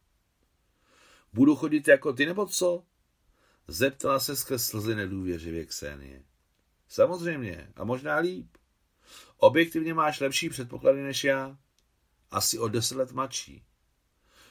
Budu 1.32 1.56
chodit 1.56 1.88
jako 1.88 2.12
ty 2.12 2.26
nebo 2.26 2.46
co? 2.46 2.84
Zeptala 3.68 4.20
se 4.20 4.36
skrz 4.36 4.66
slzy 4.66 4.94
nedůvěřivě 4.94 5.66
Ksenie. 5.66 6.24
Samozřejmě, 6.88 7.72
a 7.76 7.84
možná 7.84 8.16
líp. 8.16 8.56
Objektivně 9.36 9.94
máš 9.94 10.20
lepší 10.20 10.48
předpoklady 10.48 11.02
než 11.02 11.24
já. 11.24 11.58
Asi 12.30 12.58
o 12.58 12.68
deset 12.68 12.94
let 12.94 13.12
mladší. 13.12 13.64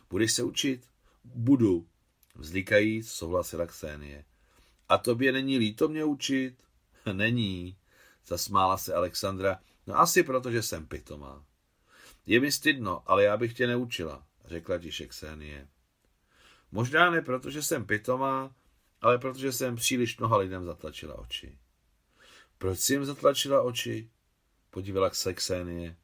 Budeš 0.09 0.33
se 0.33 0.43
učit? 0.43 0.87
Budu, 1.23 1.87
vzlíkajíc 2.35 3.11
souhlasila 3.11 3.67
Ksenie. 3.67 4.25
A 4.89 4.97
tobě 4.97 5.31
není 5.31 5.57
líto 5.57 5.87
mě 5.87 6.03
učit? 6.03 6.63
Není, 7.13 7.77
zasmála 8.27 8.77
se 8.77 8.93
Alexandra. 8.93 9.59
No 9.87 9.99
asi 9.99 10.23
proto, 10.23 10.51
že 10.51 10.63
jsem 10.63 10.87
pitomá. 10.87 11.45
Je 12.27 12.39
mi 12.39 12.51
stydno, 12.51 13.03
ale 13.05 13.23
já 13.23 13.37
bych 13.37 13.53
tě 13.53 13.67
neučila, 13.67 14.25
řekla 14.45 14.77
tiše 14.77 15.07
Ksenie. 15.07 15.67
Možná 16.71 17.11
ne 17.11 17.21
proto, 17.21 17.51
že 17.51 17.63
jsem 17.63 17.85
pitomá, 17.85 18.55
ale 19.01 19.17
protože 19.17 19.51
jsem 19.51 19.75
příliš 19.75 20.17
mnoha 20.17 20.37
lidem 20.37 20.65
zatlačila 20.65 21.15
oči. 21.15 21.57
Proč 22.57 22.79
si 22.79 22.93
jim 22.93 23.05
zatlačila 23.05 23.61
oči? 23.61 24.09
Podívala 24.69 25.09
se 25.09 25.33
Ksenie. 25.33 25.97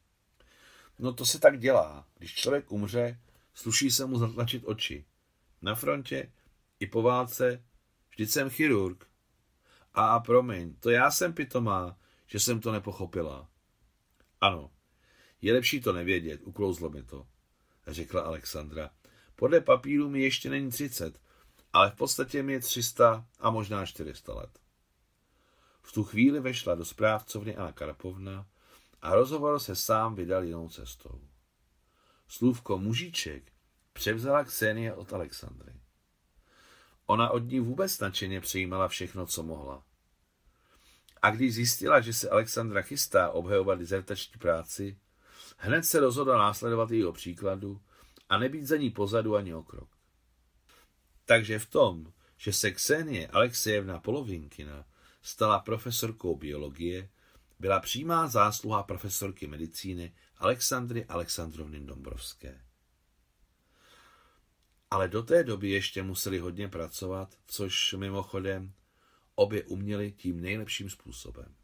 No 0.98 1.12
to 1.12 1.26
se 1.26 1.40
tak 1.40 1.58
dělá. 1.58 2.06
Když 2.18 2.34
člověk 2.34 2.72
umře, 2.72 3.20
sluší 3.54 3.90
se 3.90 4.06
mu 4.06 4.18
zatlačit 4.18 4.62
oči. 4.66 5.04
Na 5.62 5.74
frontě 5.74 6.32
i 6.80 6.86
po 6.86 7.02
válce 7.02 7.64
vždyť 8.10 8.30
jsem 8.30 8.50
chirurg. 8.50 9.06
A, 9.94 10.06
a 10.06 10.20
promiň, 10.20 10.74
to 10.80 10.90
já 10.90 11.10
jsem 11.10 11.32
pitomá, 11.32 11.98
že 12.26 12.40
jsem 12.40 12.60
to 12.60 12.72
nepochopila. 12.72 13.48
Ano, 14.40 14.70
je 15.44 15.52
lepší 15.52 15.80
to 15.80 15.92
nevědět, 15.92 16.40
uklouzlo 16.44 16.90
mi 16.90 17.02
to, 17.02 17.26
řekla 17.86 18.22
Alexandra. 18.22 18.90
Podle 19.36 19.60
papíru 19.60 20.10
mi 20.10 20.20
ještě 20.20 20.50
není 20.50 20.70
třicet, 20.70 21.20
ale 21.72 21.90
v 21.90 21.94
podstatě 21.94 22.42
mi 22.42 22.52
je 22.52 22.60
300 22.60 23.26
a 23.40 23.50
možná 23.50 23.86
400 23.86 24.34
let. 24.34 24.58
V 25.82 25.92
tu 25.92 26.04
chvíli 26.04 26.40
vešla 26.40 26.74
do 26.74 26.84
správcovny 26.84 27.56
Anna 27.56 27.72
Karpovna 27.72 28.46
a 29.02 29.14
rozhovor 29.14 29.58
se 29.58 29.76
sám 29.76 30.14
vydal 30.14 30.44
jinou 30.44 30.68
cestou. 30.68 31.20
Slůvko 32.28 32.78
mužíček 32.78 33.52
převzala 33.92 34.44
Ksenie 34.44 34.94
od 34.94 35.12
Alexandry. 35.12 35.72
Ona 37.06 37.30
od 37.30 37.38
ní 37.38 37.60
vůbec 37.60 37.98
nadšeně 37.98 38.40
přijímala 38.40 38.88
všechno, 38.88 39.26
co 39.26 39.42
mohla. 39.42 39.84
A 41.22 41.30
když 41.30 41.54
zjistila, 41.54 42.00
že 42.00 42.12
se 42.12 42.30
Alexandra 42.30 42.82
chystá 42.82 43.30
obhajovat 43.30 43.78
dizertační 43.78 44.38
práci, 44.38 44.98
hned 45.56 45.82
se 45.82 46.00
rozhodla 46.00 46.38
následovat 46.38 46.90
jejího 46.90 47.12
příkladu 47.12 47.80
a 48.28 48.38
nebýt 48.38 48.66
za 48.66 48.76
ní 48.76 48.90
pozadu 48.90 49.36
ani 49.36 49.54
o 49.54 49.62
krok. 49.62 49.88
Takže 51.24 51.58
v 51.58 51.66
tom, 51.66 52.12
že 52.36 52.52
se 52.52 52.70
Ksenie 52.70 53.28
Alexejevna 53.28 54.00
Polovinkina 54.00 54.84
stala 55.22 55.58
profesorkou 55.58 56.36
biologie, 56.36 57.10
byla 57.58 57.80
přímá 57.80 58.26
zásluha 58.26 58.82
profesorky 58.82 59.46
medicíny 59.46 60.14
Alexandry 60.36 61.04
Alexandrovny 61.04 61.80
Dombrovské. 61.80 62.64
Ale 64.90 65.08
do 65.08 65.22
té 65.22 65.44
doby 65.44 65.70
ještě 65.70 66.02
museli 66.02 66.38
hodně 66.38 66.68
pracovat, 66.68 67.34
což 67.46 67.92
mimochodem 67.92 68.72
obě 69.34 69.64
uměli 69.64 70.12
tím 70.12 70.40
nejlepším 70.40 70.90
způsobem. 70.90 71.54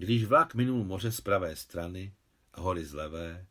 Když 0.00 0.24
vlak 0.24 0.54
minul 0.54 0.84
moře 0.84 1.12
z 1.12 1.20
pravé 1.20 1.56
strany 1.56 2.14
a 2.54 2.60
hory 2.60 2.84
z 2.84 2.94
levé, 2.94 3.46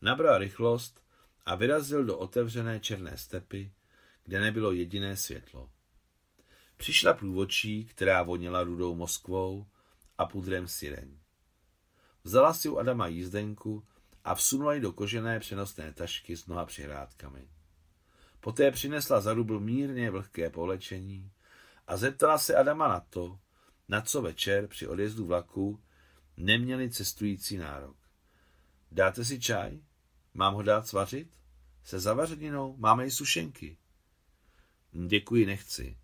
nabral 0.00 0.38
rychlost 0.38 1.04
a 1.46 1.54
vyrazil 1.54 2.04
do 2.04 2.18
otevřené 2.18 2.80
černé 2.80 3.16
stepy, 3.16 3.72
kde 4.24 4.40
nebylo 4.40 4.72
jediné 4.72 5.16
světlo. 5.16 5.70
Přišla 6.76 7.14
průvodčí, 7.14 7.84
která 7.84 8.22
voněla 8.22 8.62
rudou 8.62 8.94
Moskvou 8.94 9.66
a 10.18 10.26
pudrem 10.26 10.68
sireň. 10.68 11.18
Vzala 12.24 12.54
si 12.54 12.68
u 12.68 12.78
Adama 12.78 13.06
jízdenku 13.06 13.84
a 14.24 14.34
vsunula 14.34 14.74
ji 14.74 14.80
do 14.80 14.92
kožené 14.92 15.40
přenosné 15.40 15.92
tašky 15.92 16.36
s 16.36 16.46
mnoha 16.46 16.64
přihrádkami. 16.64 17.48
Poté 18.40 18.70
přinesla 18.70 19.20
za 19.20 19.34
rubl 19.34 19.60
mírně 19.60 20.10
vlhké 20.10 20.50
polečení 20.50 21.32
a 21.86 21.96
zeptala 21.96 22.38
se 22.38 22.54
Adama 22.54 22.88
na 22.88 23.00
to, 23.00 23.38
na 23.88 24.00
co 24.00 24.22
večer 24.22 24.66
při 24.66 24.86
odjezdu 24.86 25.26
vlaku 25.26 25.82
neměli 26.36 26.90
cestující 26.90 27.56
nárok. 27.56 27.96
Dáte 28.92 29.24
si 29.24 29.40
čaj? 29.40 29.80
Mám 30.34 30.54
ho 30.54 30.62
dát 30.62 30.86
svařit? 30.86 31.30
Se 31.84 32.00
zavařeninou? 32.00 32.76
Máme 32.76 33.06
i 33.06 33.10
sušenky. 33.10 33.76
Děkuji, 34.92 35.46
nechci. 35.46 35.98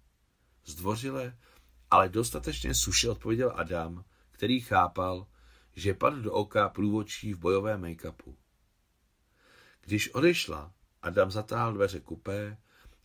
Zdvořile, 0.64 1.37
ale 1.90 2.08
dostatečně 2.08 2.75
suše 2.75 3.11
odpověděl 3.11 3.52
Adam, 3.54 4.04
který 4.30 4.61
chápal, 4.61 5.26
že 5.76 5.94
padl 5.94 6.23
do 6.23 6.32
oka 6.32 6.68
průvodčí 6.68 7.35
v 7.35 7.38
bojové 7.38 7.78
make-upu. 7.78 8.37
Když 9.80 10.14
odešla, 10.14 10.73
Adam 11.02 11.30
zatáhl 11.30 11.73
dveře 11.73 12.00
kupé 12.00 12.58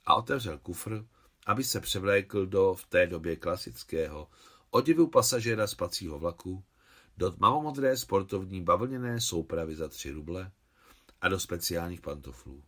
a 0.05 0.15
otevřel 0.15 0.57
kufr, 0.57 1.05
aby 1.45 1.63
se 1.63 1.79
převlékl 1.79 2.45
do 2.45 2.73
v 2.73 2.85
té 2.85 3.07
době 3.07 3.35
klasického 3.35 4.29
odivu 4.69 5.07
pasažéra 5.07 5.67
spacího 5.67 6.19
vlaku, 6.19 6.63
do 7.17 7.31
tmavomodré 7.31 7.97
sportovní 7.97 8.61
bavlněné 8.61 9.21
soupravy 9.21 9.75
za 9.75 9.87
tři 9.87 10.11
ruble 10.11 10.51
a 11.21 11.29
do 11.29 11.39
speciálních 11.39 12.01
pantoflů. 12.01 12.63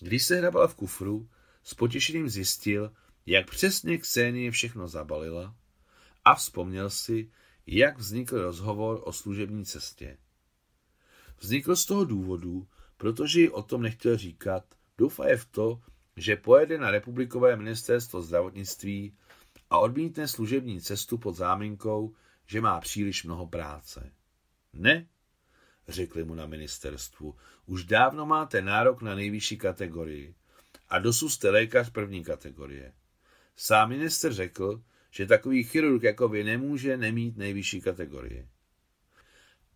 Když 0.00 0.24
se 0.24 0.36
hrabala 0.36 0.66
v 0.66 0.74
kufru, 0.74 1.28
s 1.62 1.74
potěšením 1.74 2.28
zjistil, 2.28 2.92
jak 3.26 3.50
přesně 3.50 3.98
Ksenie 3.98 4.50
všechno 4.50 4.88
zabalila 4.88 5.56
a 6.24 6.34
vzpomněl 6.34 6.90
si, 6.90 7.30
jak 7.66 7.98
vznikl 7.98 8.42
rozhovor 8.42 9.00
o 9.04 9.12
služební 9.12 9.64
cestě. 9.64 10.18
Vznikl 11.40 11.76
z 11.76 11.86
toho 11.86 12.04
důvodu, 12.04 12.68
protože 12.96 13.40
ji 13.40 13.50
o 13.50 13.62
tom 13.62 13.82
nechtěl 13.82 14.16
říkat, 14.16 14.64
doufaje 14.98 15.36
v 15.36 15.44
to, 15.44 15.82
že 16.16 16.36
pojede 16.36 16.78
na 16.78 16.90
republikové 16.90 17.56
ministerstvo 17.56 18.22
zdravotnictví 18.22 19.16
a 19.70 19.78
odmítne 19.78 20.28
služební 20.28 20.80
cestu 20.80 21.18
pod 21.18 21.36
záminkou, 21.36 22.14
že 22.50 22.60
má 22.60 22.80
příliš 22.80 23.24
mnoho 23.24 23.46
práce. 23.46 24.12
Ne, 24.72 25.06
řekli 25.88 26.24
mu 26.24 26.34
na 26.34 26.46
ministerstvu, 26.46 27.36
už 27.66 27.84
dávno 27.84 28.26
máte 28.26 28.62
nárok 28.62 29.02
na 29.02 29.14
nejvyšší 29.14 29.58
kategorii 29.58 30.34
a 30.88 30.98
dosud 30.98 31.28
jste 31.28 31.50
lékař 31.50 31.90
první 31.90 32.24
kategorie. 32.24 32.92
Sám 33.56 33.88
minister 33.88 34.32
řekl, 34.32 34.82
že 35.10 35.26
takový 35.26 35.64
chirurg 35.64 36.02
jako 36.02 36.28
vy 36.28 36.44
nemůže 36.44 36.96
nemít 36.96 37.36
nejvyšší 37.36 37.80
kategorii. 37.80 38.48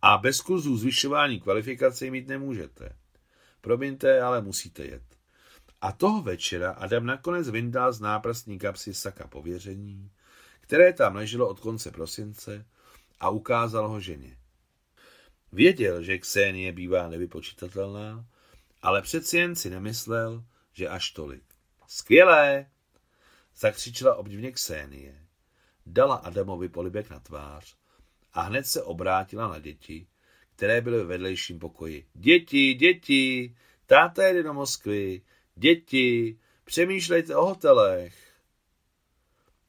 A 0.01 0.17
bez 0.17 0.41
kurzů 0.41 0.77
zvyšování 0.77 1.39
kvalifikace 1.39 2.09
mít 2.09 2.27
nemůžete. 2.27 2.95
Promiňte, 3.61 4.21
ale 4.21 4.41
musíte 4.41 4.85
jet. 4.85 5.17
A 5.81 5.91
toho 5.91 6.21
večera 6.21 6.71
Adam 6.71 7.05
nakonec 7.05 7.49
vyndal 7.49 7.93
z 7.93 7.99
náprstní 7.99 8.59
kapsy 8.59 8.93
saka 8.93 9.27
pověření, 9.27 10.11
které 10.65 10.93
tam 10.93 11.15
leželo 11.15 11.49
od 11.49 11.59
konce 11.59 11.91
prosince 11.91 12.65
a 13.19 13.29
ukázal 13.29 13.87
ho 13.87 13.99
ženě. 13.99 14.37
Věděl, 15.51 16.03
že 16.03 16.17
Ksenie 16.17 16.71
bývá 16.71 17.09
nevypočitatelná, 17.09 18.25
ale 18.81 19.01
přeci 19.01 19.37
jen 19.37 19.55
si 19.55 19.69
nemyslel, 19.69 20.43
že 20.73 20.87
až 20.87 21.11
tolik. 21.11 21.43
Skvělé! 21.87 22.65
Zakřičela 23.55 24.15
obdivně 24.15 24.51
Ksenie. 24.51 25.25
Dala 25.85 26.15
Adamovi 26.15 26.69
polibek 26.69 27.09
na 27.09 27.19
tvář 27.19 27.75
a 28.33 28.41
hned 28.41 28.67
se 28.67 28.83
obrátila 28.83 29.47
na 29.47 29.59
děti, 29.59 30.07
které 30.55 30.81
byly 30.81 30.97
ve 30.97 31.03
vedlejším 31.03 31.59
pokoji. 31.59 32.05
Děti, 32.13 32.73
děti, 32.73 33.55
táta 33.85 34.23
jede 34.23 34.43
do 34.43 34.53
Moskvy, 34.53 35.21
děti, 35.55 36.39
přemýšlejte 36.63 37.35
o 37.35 37.45
hotelech. 37.45 38.24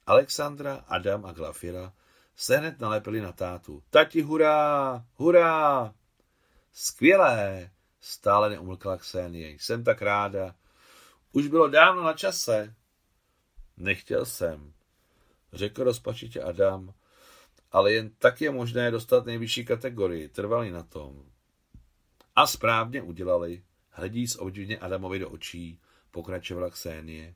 Alexandra, 0.07 0.85
Adam 0.89 1.27
a 1.27 1.33
Glafira 1.33 1.93
se 2.37 2.57
hned 2.57 2.81
nalepili 2.81 3.21
na 3.21 3.33
tátu. 3.33 3.83
Tati, 3.91 4.23
hurá, 4.23 5.05
hurá! 5.15 5.95
Skvělé, 6.73 7.71
stále 8.01 8.51
neumlkla 8.51 8.97
Ksenie. 8.97 9.49
Jsem 9.51 9.85
tak 9.85 10.03
ráda. 10.03 10.55
Už 11.33 11.47
bylo 11.47 11.69
dávno 11.69 12.03
na 12.03 12.13
čase. 12.13 12.75
Nechtěl 13.77 14.25
jsem, 14.25 14.73
řekl 15.53 15.85
rozpačitě 15.85 16.43
Adam, 16.43 16.95
ale 17.73 17.93
jen 17.93 18.11
tak 18.19 18.41
je 18.41 18.51
možné 18.51 18.91
dostat 18.91 19.27
nejvyšší 19.27 19.65
kategorii. 19.65 20.29
Trvali 20.29 20.71
na 20.71 20.83
tom. 20.83 21.31
A 22.37 22.47
správně 22.47 23.03
udělali, 23.03 23.63
hledí 23.91 24.29
s 24.29 24.41
obdivně 24.41 24.79
Adamovi 24.79 25.19
do 25.19 25.31
očí, 25.31 25.81
pokračovala 26.11 26.71
Ksenie. 26.71 27.35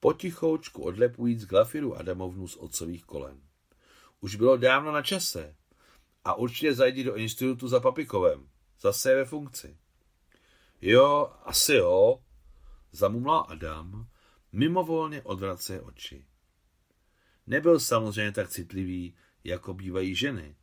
Potichoučku 0.00 0.82
odlepujíc 0.82 1.44
Glafiru 1.44 1.96
Adamovnu 1.96 2.48
z 2.48 2.56
otcových 2.56 3.04
kolen. 3.04 3.40
Už 4.20 4.36
bylo 4.36 4.56
dávno 4.56 4.92
na 4.92 5.02
čase. 5.02 5.56
A 6.24 6.34
určitě 6.34 6.74
zajdi 6.74 7.04
do 7.04 7.16
institutu 7.16 7.68
za 7.68 7.80
Papikovem. 7.80 8.48
Zase 8.80 9.10
je 9.10 9.16
ve 9.16 9.24
funkci. 9.24 9.78
Jo, 10.80 11.32
asi 11.44 11.72
jo, 11.74 12.22
zamumlal 12.92 13.46
Adam, 13.48 14.08
mimovolně 14.52 15.22
odvrace 15.22 15.80
oči. 15.80 16.26
Nebyl 17.46 17.80
samozřejmě 17.80 18.32
tak 18.32 18.48
citlivý, 18.48 19.16
jako 19.44 19.74
bývají 19.74 20.14
ženy, 20.14 20.56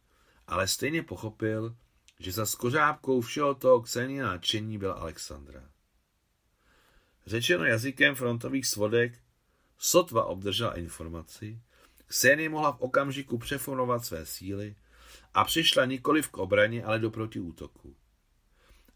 ale 0.48 0.68
stejně 0.68 1.04
pochopil, 1.04 1.76
že 2.20 2.32
za 2.32 2.46
skořápkou 2.46 3.22
všeho 3.22 3.56
toho 3.56 3.82
Ksenia 3.82 4.26
nadšení 4.26 4.78
byla 4.78 4.94
Alexandra. 4.94 5.70
Řečeno 7.26 7.66
jazykem 7.66 8.16
frontových 8.16 8.68
svodek, 8.68 9.20
sotva 9.78 10.26
obdržela 10.26 10.78
informaci, 10.78 11.62
Ksenie 12.08 12.50
mohla 12.50 12.72
v 12.72 12.82
okamžiku 12.82 13.38
přefonovat 13.38 14.06
své 14.06 14.26
síly 14.26 14.76
a 15.34 15.44
přišla 15.44 15.86
nikoliv 15.86 16.30
k 16.30 16.38
obraně, 16.38 16.84
ale 16.84 17.00
do 17.00 17.12
protiútoku. 17.12 17.96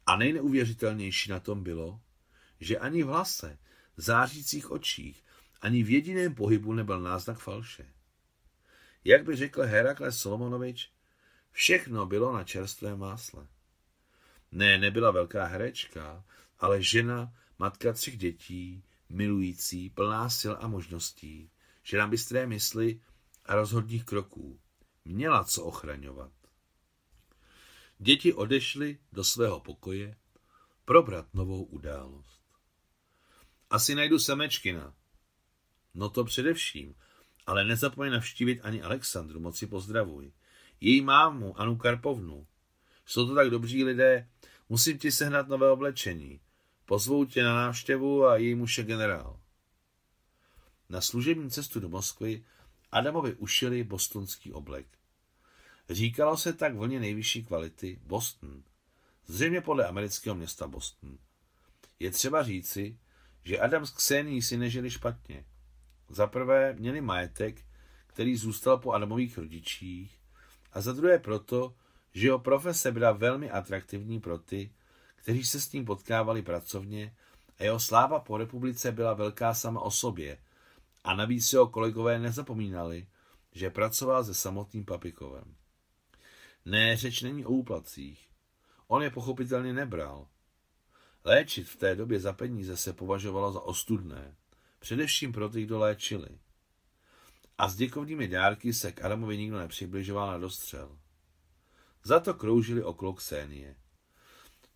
A 0.06 0.16
nejneuvěřitelnější 0.16 1.32
na 1.32 1.40
tom 1.40 1.64
bylo, 1.64 2.02
že 2.60 2.78
ani 2.78 3.04
v 3.04 3.08
hlase, 3.08 3.58
zářících 3.98 4.72
očích, 4.72 5.24
ani 5.62 5.84
v 5.84 5.90
jediném 5.90 6.36
pohybu 6.36 6.74
nebyl 6.74 7.00
náznak 7.00 7.40
falše. 7.40 7.86
Jak 9.04 9.24
by 9.24 9.36
řekl 9.36 9.62
Herakles 9.62 10.18
Solomonovič, 10.18 10.92
všechno 11.52 12.06
bylo 12.06 12.34
na 12.34 12.44
čerstvém 12.44 13.00
másle. 13.00 13.48
Ne, 14.52 14.78
nebyla 14.78 15.12
velká 15.12 15.46
herečka, 15.46 16.24
ale 16.60 16.84
žena, 16.84 17.34
matka 17.60 17.94
třech 17.94 18.18
dětí, 18.18 18.84
milující, 19.12 19.90
plná 19.90 20.30
sil 20.40 20.54
a 20.60 20.68
možností, 20.68 21.52
že 21.84 21.98
na 21.98 22.08
bystré 22.08 22.48
mysli 22.48 23.02
a 23.46 23.56
rozhodních 23.56 24.06
kroků 24.06 24.60
měla 25.06 25.44
co 25.44 25.64
ochraňovat. 25.64 26.32
Děti 28.00 28.34
odešly 28.34 28.98
do 29.12 29.24
svého 29.24 29.60
pokoje 29.60 30.16
probrat 30.86 31.34
novou 31.34 31.64
událost. 31.64 32.42
Asi 33.70 33.96
najdu 33.96 34.20
Semečkina. 34.20 34.94
No 35.94 36.10
to 36.10 36.24
především, 36.24 36.96
ale 37.46 37.66
nezapomeň 37.66 38.12
navštívit 38.12 38.60
ani 38.64 38.82
Alexandru, 38.82 39.40
moc 39.40 39.58
si 39.58 39.68
pozdravuj. 39.68 40.32
Její 40.82 41.02
mámu, 41.02 41.60
Anu 41.60 41.78
Karpovnu. 41.78 42.48
Jsou 43.06 43.28
to 43.28 43.36
tak 43.36 43.50
dobří 43.50 43.84
lidé, 43.84 44.30
musím 44.70 44.98
ti 44.98 45.12
sehnat 45.12 45.48
nové 45.48 45.72
oblečení. 45.72 46.40
Pozvou 46.92 47.26
tě 47.26 47.44
na 47.44 47.56
návštěvu 47.56 48.26
a 48.26 48.38
její 48.38 48.56
muž 48.56 48.78
je 48.78 48.84
generál. 48.84 49.40
Na 50.90 51.02
služební 51.02 51.50
cestu 51.50 51.80
do 51.80 51.90
Moskvy 51.90 52.44
Adamovi 52.92 53.34
ušili 53.34 53.84
bostonský 53.84 54.54
oblek. 54.54 54.88
Říkalo 55.90 56.38
se 56.38 56.54
tak 56.54 56.76
vlně 56.76 57.00
nejvyšší 57.00 57.46
kvality 57.46 58.00
Boston, 58.04 58.64
zřejmě 59.28 59.62
podle 59.62 59.88
amerického 59.88 60.36
města 60.36 60.68
Boston. 60.68 61.18
Je 62.00 62.12
třeba 62.12 62.44
říci, 62.44 63.00
že 63.44 63.60
Adam 63.60 63.86
s 63.86 63.92
Ksení 63.92 64.42
si 64.42 64.58
nežili 64.58 64.92
špatně. 64.92 65.46
Za 66.10 66.28
prvé 66.28 66.74
měli 66.74 67.02
majetek, 67.02 67.62
který 68.08 68.36
zůstal 68.36 68.78
po 68.78 68.92
Adamových 68.92 69.38
rodičích, 69.38 70.20
a 70.74 70.82
za 70.82 70.94
druhé 70.94 71.20
proto, 71.20 71.76
že 72.14 72.28
jeho 72.28 72.40
profese 72.40 72.92
byla 72.92 73.12
velmi 73.12 73.52
atraktivní 73.52 74.20
pro 74.20 74.38
ty, 74.38 74.72
kteří 75.22 75.44
se 75.44 75.62
s 75.62 75.72
ním 75.72 75.86
potkávali 75.86 76.42
pracovně 76.42 77.16
a 77.60 77.64
jeho 77.64 77.80
sláva 77.80 78.20
po 78.20 78.38
republice 78.38 78.92
byla 78.92 79.14
velká 79.14 79.54
sama 79.54 79.82
o 79.82 79.92
sobě– 79.92 80.38
a 81.04 81.16
navíc 81.16 81.54
jeho 81.54 81.68
kolegové 81.68 82.20
nezapomínali, 82.20 83.08
že 83.52 83.70
pracoval 83.70 84.24
se 84.24 84.34
samotným 84.34 84.86
Papikovem. 84.86 85.56
Ne, 86.66 86.98
řeč 86.98 87.22
není 87.22 87.46
o 87.46 87.50
úplacích. 87.50 88.30
On 88.88 89.04
je 89.04 89.10
pochopitelně 89.10 89.74
nebral. 89.74 90.28
Léčit 91.24 91.70
v 91.70 91.76
té 91.76 91.96
době 91.96 92.20
za 92.20 92.34
peníze 92.34 92.78
se 92.78 92.94
považovalo 92.94 93.52
za 93.52 93.60
ostudné, 93.60 94.36
především 94.80 95.32
pro 95.32 95.50
ty, 95.50 95.64
kdo 95.64 95.80
léčili. 95.80 96.40
A 97.58 97.70
s 97.70 97.76
děkovnými 97.76 98.28
dárky 98.28 98.74
se 98.74 98.92
k 98.92 99.02
Adamovi 99.06 99.38
nikdo 99.38 99.58
nepřibližoval 99.58 100.28
na 100.28 100.38
dostřel. 100.38 100.98
Za 102.04 102.20
to 102.20 102.34
kroužili 102.34 102.84
okolo 102.84 103.14
Ksenie. 103.14 103.76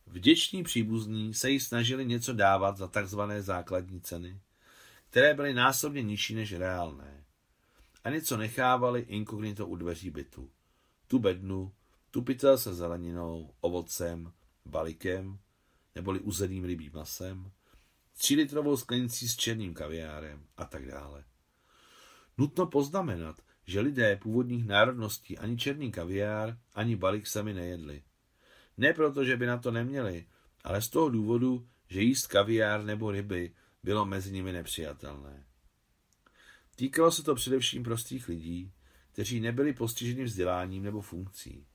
Vděční 0.07 0.63
příbuzní 0.63 1.33
se 1.33 1.49
jí 1.49 1.59
snažili 1.59 2.05
něco 2.05 2.33
dávat 2.33 2.77
za 2.77 2.87
takzvané 2.87 3.41
základní 3.41 4.01
ceny, 4.01 4.39
které 5.09 5.33
byly 5.33 5.53
násobně 5.53 6.03
nižší 6.03 6.35
než 6.35 6.53
reálné. 6.53 7.23
A 8.03 8.09
něco 8.09 8.37
nechávali 8.37 9.01
inkognito 9.01 9.67
u 9.67 9.75
dveří 9.75 10.09
bytu. 10.09 10.49
Tu 11.07 11.19
bednu, 11.19 11.73
tu 12.11 12.21
pytel 12.21 12.57
se 12.57 12.73
zeleninou, 12.73 13.53
ovocem, 13.61 14.31
balikem, 14.65 15.39
neboli 15.95 16.19
uzeným 16.19 16.65
rybím 16.65 16.91
masem, 16.93 17.51
litrovou 18.35 18.77
sklenicí 18.77 19.29
s 19.29 19.35
černým 19.35 19.73
kaviárem 19.73 20.45
a 20.57 20.65
tak 20.65 20.87
dále. 20.87 21.23
Nutno 22.37 22.65
poznamenat, 22.65 23.41
že 23.65 23.79
lidé 23.79 24.15
původních 24.15 24.65
národností 24.65 25.37
ani 25.37 25.57
černý 25.57 25.91
kaviár, 25.91 26.57
ani 26.73 26.95
balík 26.95 27.27
sami 27.27 27.53
nejedli. 27.53 28.03
Ne 28.77 28.93
proto, 28.93 29.25
že 29.25 29.37
by 29.37 29.45
na 29.45 29.57
to 29.57 29.71
neměli, 29.71 30.25
ale 30.63 30.81
z 30.81 30.89
toho 30.89 31.09
důvodu, 31.09 31.67
že 31.89 32.01
jíst 32.01 32.27
kaviár 32.27 32.83
nebo 32.83 33.11
ryby 33.11 33.53
bylo 33.83 34.05
mezi 34.05 34.31
nimi 34.31 34.51
nepřijatelné. 34.51 35.45
Týkalo 36.75 37.11
se 37.11 37.23
to 37.23 37.35
především 37.35 37.83
prostých 37.83 38.27
lidí, 38.27 38.71
kteří 39.11 39.39
nebyli 39.39 39.73
postiženi 39.73 40.23
vzděláním 40.23 40.83
nebo 40.83 41.01
funkcí. 41.01 41.65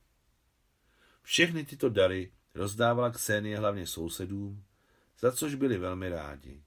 Všechny 1.23 1.65
tyto 1.65 1.89
dary 1.89 2.33
rozdávala 2.55 3.11
Ksenie 3.11 3.59
hlavně 3.59 3.87
sousedům, 3.87 4.65
za 5.19 5.33
což 5.33 5.55
byli 5.55 5.79
velmi 5.79 6.09
rádi. 6.09 6.63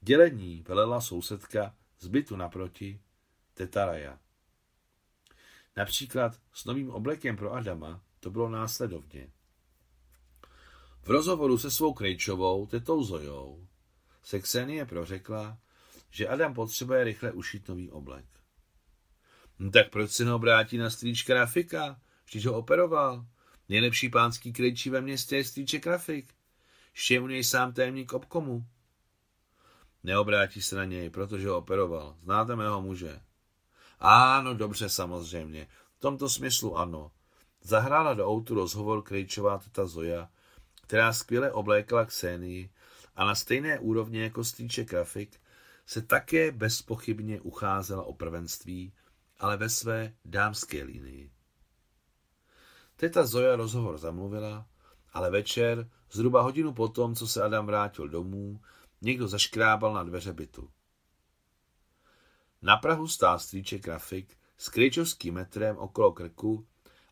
Dělení 0.00 0.64
velela 0.68 1.00
sousedka 1.00 1.74
z 1.98 2.06
bytu 2.06 2.36
naproti, 2.36 3.00
teta 3.54 3.86
Raja. 3.86 4.18
Například 5.76 6.40
s 6.52 6.64
novým 6.64 6.90
oblekem 6.90 7.36
pro 7.36 7.52
Adama 7.52 8.02
to 8.26 8.30
bylo 8.30 8.48
následovně. 8.48 9.30
V 11.02 11.10
rozhovoru 11.10 11.58
se 11.58 11.70
svou 11.70 11.94
Krejčovou, 11.94 12.66
tetou 12.66 13.02
Zojou, 13.02 13.68
se 14.22 14.40
Ksenie 14.40 14.86
prořekla, 14.86 15.58
že 16.10 16.28
Adam 16.28 16.54
potřebuje 16.54 17.04
rychle 17.04 17.32
ušít 17.32 17.68
nový 17.68 17.90
oblek. 17.90 18.24
No 19.58 19.70
tak 19.70 19.90
proč 19.90 20.10
se 20.10 20.24
neobrátí 20.24 20.78
na 20.78 20.90
strýčka 20.90 21.34
Rafika, 21.34 22.00
když 22.30 22.46
ho 22.46 22.58
operoval? 22.58 23.26
Nejlepší 23.68 24.08
pánský 24.08 24.52
krejčí 24.52 24.90
ve 24.90 25.00
městě 25.00 25.36
je 25.36 25.44
strýček 25.44 25.86
Rafik. 25.86 26.34
Ještě 26.94 27.20
u 27.20 27.26
něj 27.26 27.44
sám 27.44 27.72
témník 27.72 28.12
obkomu. 28.12 28.66
Neobrátí 30.02 30.62
se 30.62 30.76
na 30.76 30.84
něj, 30.84 31.10
protože 31.10 31.48
ho 31.48 31.58
operoval. 31.58 32.16
Znáte 32.22 32.56
mého 32.56 32.82
muže. 32.82 33.20
Ano, 33.98 34.54
dobře, 34.54 34.88
samozřejmě. 34.88 35.68
V 35.96 36.00
tomto 36.00 36.28
smyslu 36.28 36.78
ano. 36.78 37.12
Zahrála 37.66 38.14
do 38.14 38.30
outu 38.30 38.54
rozhovor 38.54 39.02
Krejčová 39.02 39.58
teta 39.58 39.86
Zoja, 39.86 40.28
která 40.82 41.12
skvěle 41.12 41.52
oblékala 41.52 42.04
Xénii 42.04 42.70
a 43.16 43.24
na 43.24 43.34
stejné 43.34 43.78
úrovni 43.78 44.20
jako 44.20 44.44
strýček 44.44 44.92
Rafik 44.92 45.40
se 45.86 46.02
také 46.02 46.52
bezpochybně 46.52 47.40
ucházela 47.40 48.02
o 48.02 48.14
prvenství, 48.14 48.92
ale 49.38 49.56
ve 49.56 49.68
své 49.68 50.14
dámské 50.24 50.82
linii. 50.82 51.30
Teta 52.96 53.26
Zoja 53.26 53.56
rozhovor 53.56 53.98
zamluvila, 53.98 54.66
ale 55.12 55.30
večer, 55.30 55.90
zhruba 56.10 56.42
hodinu 56.42 56.72
potom, 56.72 57.14
co 57.14 57.26
se 57.26 57.42
Adam 57.42 57.66
vrátil 57.66 58.08
domů, 58.08 58.60
někdo 59.00 59.28
zaškrábal 59.28 59.94
na 59.94 60.02
dveře 60.02 60.32
bytu. 60.32 60.70
Na 62.62 62.76
Prahu 62.76 63.08
stál 63.08 63.38
strýček 63.38 63.82
grafik 63.82 64.36
s 64.56 64.68
kryčovským 64.68 65.34
metrem 65.34 65.76
okolo 65.76 66.12
krku 66.12 66.66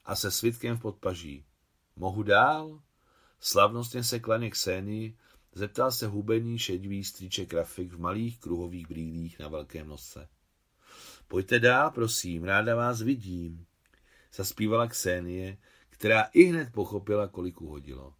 a 0.05 0.17
se 0.17 0.31
svitkem 0.31 0.77
v 0.77 0.81
podpaží. 0.81 1.45
Mohu 1.97 2.23
dál? 2.23 2.83
Slavnostně 3.41 4.05
se 4.05 4.21
klaně 4.21 4.51
k 4.51 4.57
Sénii 4.57 5.17
zeptal 5.55 5.93
se 5.93 6.07
hubený 6.07 6.59
šedivý 6.59 7.05
strýček 7.05 7.49
grafik 7.49 7.93
v 7.93 8.01
malých 8.01 8.39
kruhových 8.39 8.89
brýlích 8.89 9.39
na 9.39 9.49
velkém 9.49 9.89
nose. 9.89 10.29
Pojďte 11.29 11.59
dál, 11.59 11.91
prosím, 11.91 12.45
ráda 12.45 12.77
vás 12.77 13.03
vidím, 13.03 13.67
zaspívala 14.35 14.87
Ksenie, 14.87 15.59
která 15.91 16.23
i 16.23 16.43
hned 16.43 16.73
pochopila, 16.73 17.29
kolik 17.29 17.61
uhodilo. 17.61 18.15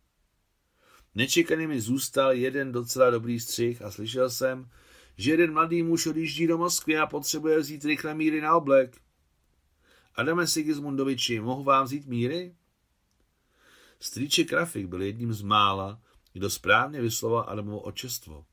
Nečekaně 1.15 1.69
mi 1.69 1.81
zůstal 1.81 2.33
jeden 2.33 2.73
docela 2.73 3.11
dobrý 3.11 3.41
střih 3.41 3.83
a 3.83 3.91
slyšel 3.91 4.31
jsem, 4.31 4.71
že 5.17 5.31
jeden 5.31 5.53
mladý 5.53 5.83
muž 5.83 6.07
odjíždí 6.07 6.47
do 6.47 6.59
Moskvy 6.59 6.99
a 6.99 7.07
potřebuje 7.07 7.59
vzít 7.59 7.85
rychle 7.85 8.15
míry 8.15 8.41
na 8.41 8.57
oblek. 8.57 9.01
Adame 10.17 10.47
Sigismundoviči, 10.47 11.41
mohu 11.41 11.65
vám 11.65 11.85
vzít 11.85 12.07
míry? 12.07 12.57
Strýček 14.01 14.53
Rafik 14.53 14.87
byl 14.87 15.03
jedním 15.03 15.33
z 15.33 15.43
mála, 15.43 16.01
kdo 16.33 16.51
správně 16.51 17.01
vysloval 17.01 17.45
Adamovo 17.49 17.81
očestvo. 17.81 18.47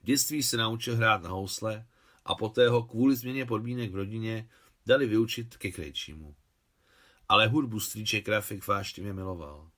V 0.00 0.04
dětství 0.04 0.42
se 0.42 0.56
naučil 0.56 0.96
hrát 0.96 1.22
na 1.22 1.30
housle 1.30 1.86
a 2.24 2.34
poté 2.34 2.68
ho 2.68 2.82
kvůli 2.82 3.16
změně 3.16 3.46
podmínek 3.46 3.92
v 3.92 3.96
rodině 3.96 4.48
dali 4.86 5.06
vyučit 5.06 5.56
ke 5.56 5.70
krejčímu. 5.70 6.36
Ale 7.28 7.48
hudbu 7.48 7.80
strýček 7.80 8.28
Rafik 8.28 8.66
váštivě 8.66 9.12
miloval. 9.12 9.70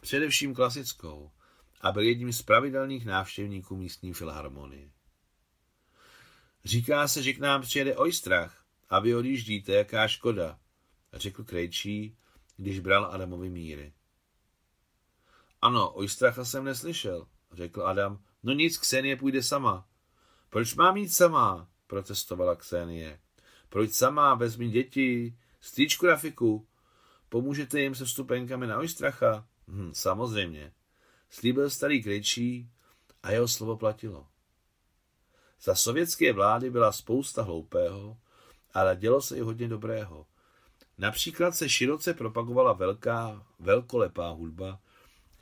Především 0.00 0.54
klasickou 0.54 1.30
a 1.80 1.92
byl 1.92 2.02
jedním 2.02 2.32
z 2.32 2.42
pravidelných 2.42 3.06
návštěvníků 3.06 3.76
místní 3.76 4.12
filharmonie. 4.12 4.90
Říká 6.64 7.08
se, 7.08 7.22
že 7.22 7.32
k 7.32 7.38
nám 7.38 7.62
přijede 7.62 7.96
Ojstrach 7.96 8.57
a 8.88 8.98
vy 9.00 9.14
odjíždíte, 9.14 9.72
jaká 9.72 10.08
škoda, 10.08 10.58
řekl 11.12 11.44
Krejčí, 11.44 12.16
když 12.56 12.80
bral 12.80 13.04
Adamovi 13.04 13.50
míry. 13.50 13.92
Ano, 15.62 15.92
Ojstracha 15.92 16.44
jsem 16.44 16.64
neslyšel, 16.64 17.26
řekl 17.52 17.82
Adam. 17.82 18.22
No 18.42 18.52
nic, 18.52 18.78
Ksenie 18.78 19.16
půjde 19.16 19.42
sama. 19.42 19.88
Proč 20.50 20.74
mám 20.74 20.96
jít 20.96 21.08
sama? 21.08 21.68
protestovala 21.86 22.56
Ksenie. 22.56 23.20
Proč 23.68 23.92
sama, 23.92 24.34
vezmi 24.34 24.68
děti, 24.68 25.38
stříčku 25.60 26.06
Rafiku. 26.06 26.68
Pomůžete 27.28 27.80
jim 27.80 27.94
se 27.94 28.04
vstupenkami 28.04 28.66
na 28.66 28.78
Ojstracha? 28.78 29.46
Hm, 29.68 29.90
samozřejmě. 29.94 30.72
Slíbil 31.30 31.70
starý 31.70 32.02
Krejčí 32.02 32.70
a 33.22 33.30
jeho 33.30 33.48
slovo 33.48 33.76
platilo. 33.76 34.26
Za 35.62 35.74
sovětské 35.74 36.32
vlády 36.32 36.70
byla 36.70 36.92
spousta 36.92 37.42
hloupého, 37.42 38.16
ale 38.80 38.96
dělo 38.96 39.20
se 39.20 39.36
i 39.36 39.40
hodně 39.40 39.68
dobrého. 39.68 40.26
Například 40.98 41.52
se 41.52 41.68
široce 41.68 42.14
propagovala 42.14 42.72
velká, 42.72 43.46
velkolepá 43.58 44.30
hudba 44.30 44.80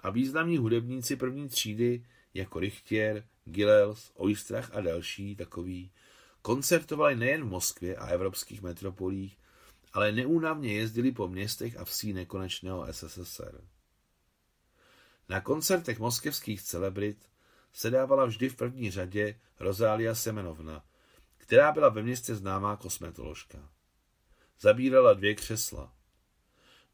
a 0.01 0.11
významní 0.11 0.59
hudebníci 0.59 1.17
první 1.17 1.49
třídy 1.49 2.05
jako 2.35 2.59
Richtier, 2.61 3.25
Gilels, 3.45 4.13
Oistrach 4.15 4.71
a 4.75 4.81
další 4.81 5.37
takový 5.37 5.91
koncertovali 6.43 7.17
nejen 7.17 7.43
v 7.45 7.51
Moskvě 7.51 7.97
a 7.97 8.07
evropských 8.07 8.63
metropolích, 8.63 9.39
ale 9.93 10.13
neúnavně 10.13 10.73
jezdili 10.73 11.13
po 11.13 11.29
městech 11.29 11.77
a 11.77 11.85
vsí 11.85 12.13
nekonečného 12.13 12.87
SSSR. 12.91 13.61
Na 15.29 15.41
koncertech 15.41 15.99
moskevských 15.99 16.63
celebrit 16.63 17.29
se 17.73 17.91
dávala 17.91 18.25
vždy 18.25 18.49
v 18.49 18.57
první 18.57 18.91
řadě 18.91 19.41
Rozália 19.61 20.15
Semenovna, 20.15 20.85
která 21.47 21.73
byla 21.73 21.89
ve 21.89 22.03
městě 22.03 22.35
známá 22.35 22.77
kosmetoložka. 22.77 23.71
Zabírala 24.61 25.15
dvě 25.15 25.35
křesla. 25.35 25.93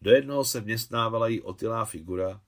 Do 0.03 0.11
jednoho 0.11 0.45
se 0.45 0.61
vměstnávala 0.61 1.29
jí 1.29 1.41
otilá 1.41 1.85
figura 1.85 2.41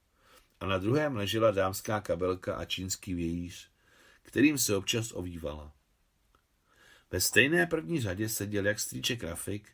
a 0.61 0.67
na 0.67 0.79
druhém 0.79 1.17
ležela 1.17 1.51
dámská 1.51 2.01
kabelka 2.01 2.57
a 2.57 2.65
čínský 2.65 3.15
vějíř, 3.15 3.71
kterým 4.23 4.59
se 4.59 4.77
občas 4.77 5.13
ovývala. 5.13 5.73
Ve 7.11 7.21
stejné 7.21 7.67
první 7.67 8.01
řadě 8.01 8.29
seděl 8.29 8.67
jak 8.67 8.81
strýček 8.81 9.23
Rafik, 9.23 9.73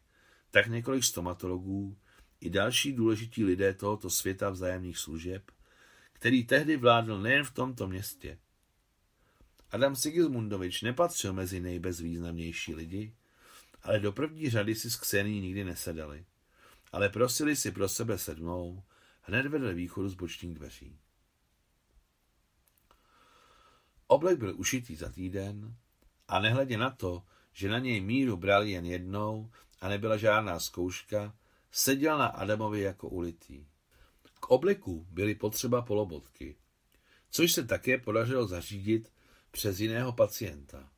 tak 0.51 0.67
několik 0.67 1.05
stomatologů 1.05 1.99
i 2.41 2.51
další 2.51 2.93
důležití 2.93 3.45
lidé 3.45 3.75
tohoto 3.75 4.11
světa 4.11 4.51
vzájemných 4.51 4.99
služeb, 4.99 5.51
který 6.13 6.45
tehdy 6.45 6.77
vládl 6.77 7.21
nejen 7.21 7.45
v 7.45 7.51
tomto 7.51 7.87
městě. 7.87 8.39
Adam 9.73 9.97
Sigismundovič 9.97 10.83
nepatřil 10.83 11.33
mezi 11.33 11.61
nejbezvýznamnější 11.61 12.75
lidi, 12.75 13.15
ale 13.83 14.01
do 14.01 14.13
první 14.13 14.51
řady 14.51 14.75
si 14.75 14.91
s 14.91 14.97
Ksení 14.97 15.41
nikdy 15.41 15.65
nesedali, 15.65 16.25
ale 16.93 17.09
prosili 17.09 17.57
si 17.57 17.71
pro 17.71 17.89
sebe 17.89 18.19
sedmou 18.19 18.83
hned 19.23 19.47
vedle 19.47 19.75
východu 19.75 20.09
z 20.09 20.15
bočních 20.15 20.55
dveří. 20.55 20.99
Oblek 24.07 24.39
byl 24.39 24.55
ušitý 24.57 24.97
za 24.97 25.09
týden 25.09 25.75
a 26.29 26.41
nehledě 26.41 26.79
na 26.79 26.91
to, 26.91 27.23
že 27.53 27.69
na 27.69 27.79
něj 27.79 28.01
míru 28.01 28.37
brali 28.37 28.71
jen 28.71 28.85
jednou 28.85 29.51
a 29.81 29.89
nebyla 29.89 30.17
žádná 30.17 30.61
zkouška, 30.61 31.35
seděl 31.73 32.19
na 32.19 32.27
Adamovi 32.27 32.81
jako 32.81 33.09
ulitý. 33.09 33.67
K 34.41 34.51
obleku 34.51 35.07
byly 35.11 35.35
potřeba 35.35 35.83
polobotky, 35.83 36.57
což 37.31 37.53
se 37.53 37.65
také 37.67 37.99
podařilo 37.99 38.47
zařídit 38.47 39.13
přes 39.51 39.81
jiného 39.81 40.13
pacienta. 40.13 40.91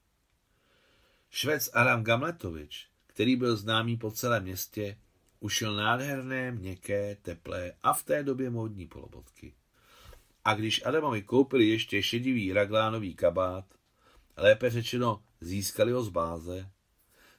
Švec 1.31 1.71
Adam 1.73 2.05
Gamletovič, 2.05 2.89
který 3.07 3.37
byl 3.37 3.57
známý 3.57 3.97
po 3.97 4.11
celém 4.11 4.43
městě, 4.43 4.99
ušil 5.41 5.77
nádherné, 5.77 6.53
měkké, 6.53 7.17
teplé 7.23 7.73
a 7.83 7.93
v 7.93 8.03
té 8.03 8.23
době 8.23 8.51
módní 8.51 8.87
polobotky. 8.87 9.55
A 10.45 10.55
když 10.55 10.85
Adamovi 10.85 11.23
koupili 11.23 11.69
ještě 11.69 12.03
šedivý 12.03 12.53
raglánový 12.53 13.15
kabát, 13.15 13.65
lépe 14.37 14.71
řečeno 14.71 15.23
získali 15.41 15.93
ho 15.93 16.03
z 16.03 16.09
báze, 16.09 16.71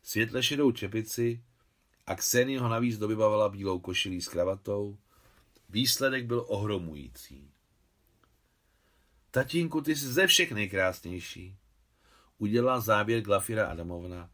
světle 0.03 0.43
šedou 0.43 0.71
čepici 0.71 1.43
a 2.07 2.15
Ksenie 2.15 2.59
ho 2.59 2.69
navíc 2.69 2.97
dobyvavala 2.97 3.49
bílou 3.49 3.79
košilí 3.79 4.21
s 4.21 4.27
kravatou, 4.27 4.97
výsledek 5.69 6.25
byl 6.25 6.45
ohromující. 6.47 7.52
Tatínku, 9.33 9.81
ty 9.81 9.95
jsi 9.95 10.13
ze 10.13 10.27
všech 10.27 10.51
nejkrásnější, 10.51 11.57
udělala 12.37 12.79
závěr 12.79 13.21
Glafira 13.21 13.67
Adamovna. 13.67 14.29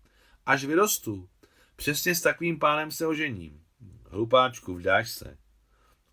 Až 0.46 0.64
vyrostu, 0.64 1.30
přesně 1.76 2.16
s 2.16 2.22
takovým 2.22 2.60
pánem 2.60 2.92
se 2.92 3.08
ožením. 3.08 3.64
Hlupáčku, 4.10 4.76
vdáš 4.76 5.12
se. 5.12 5.38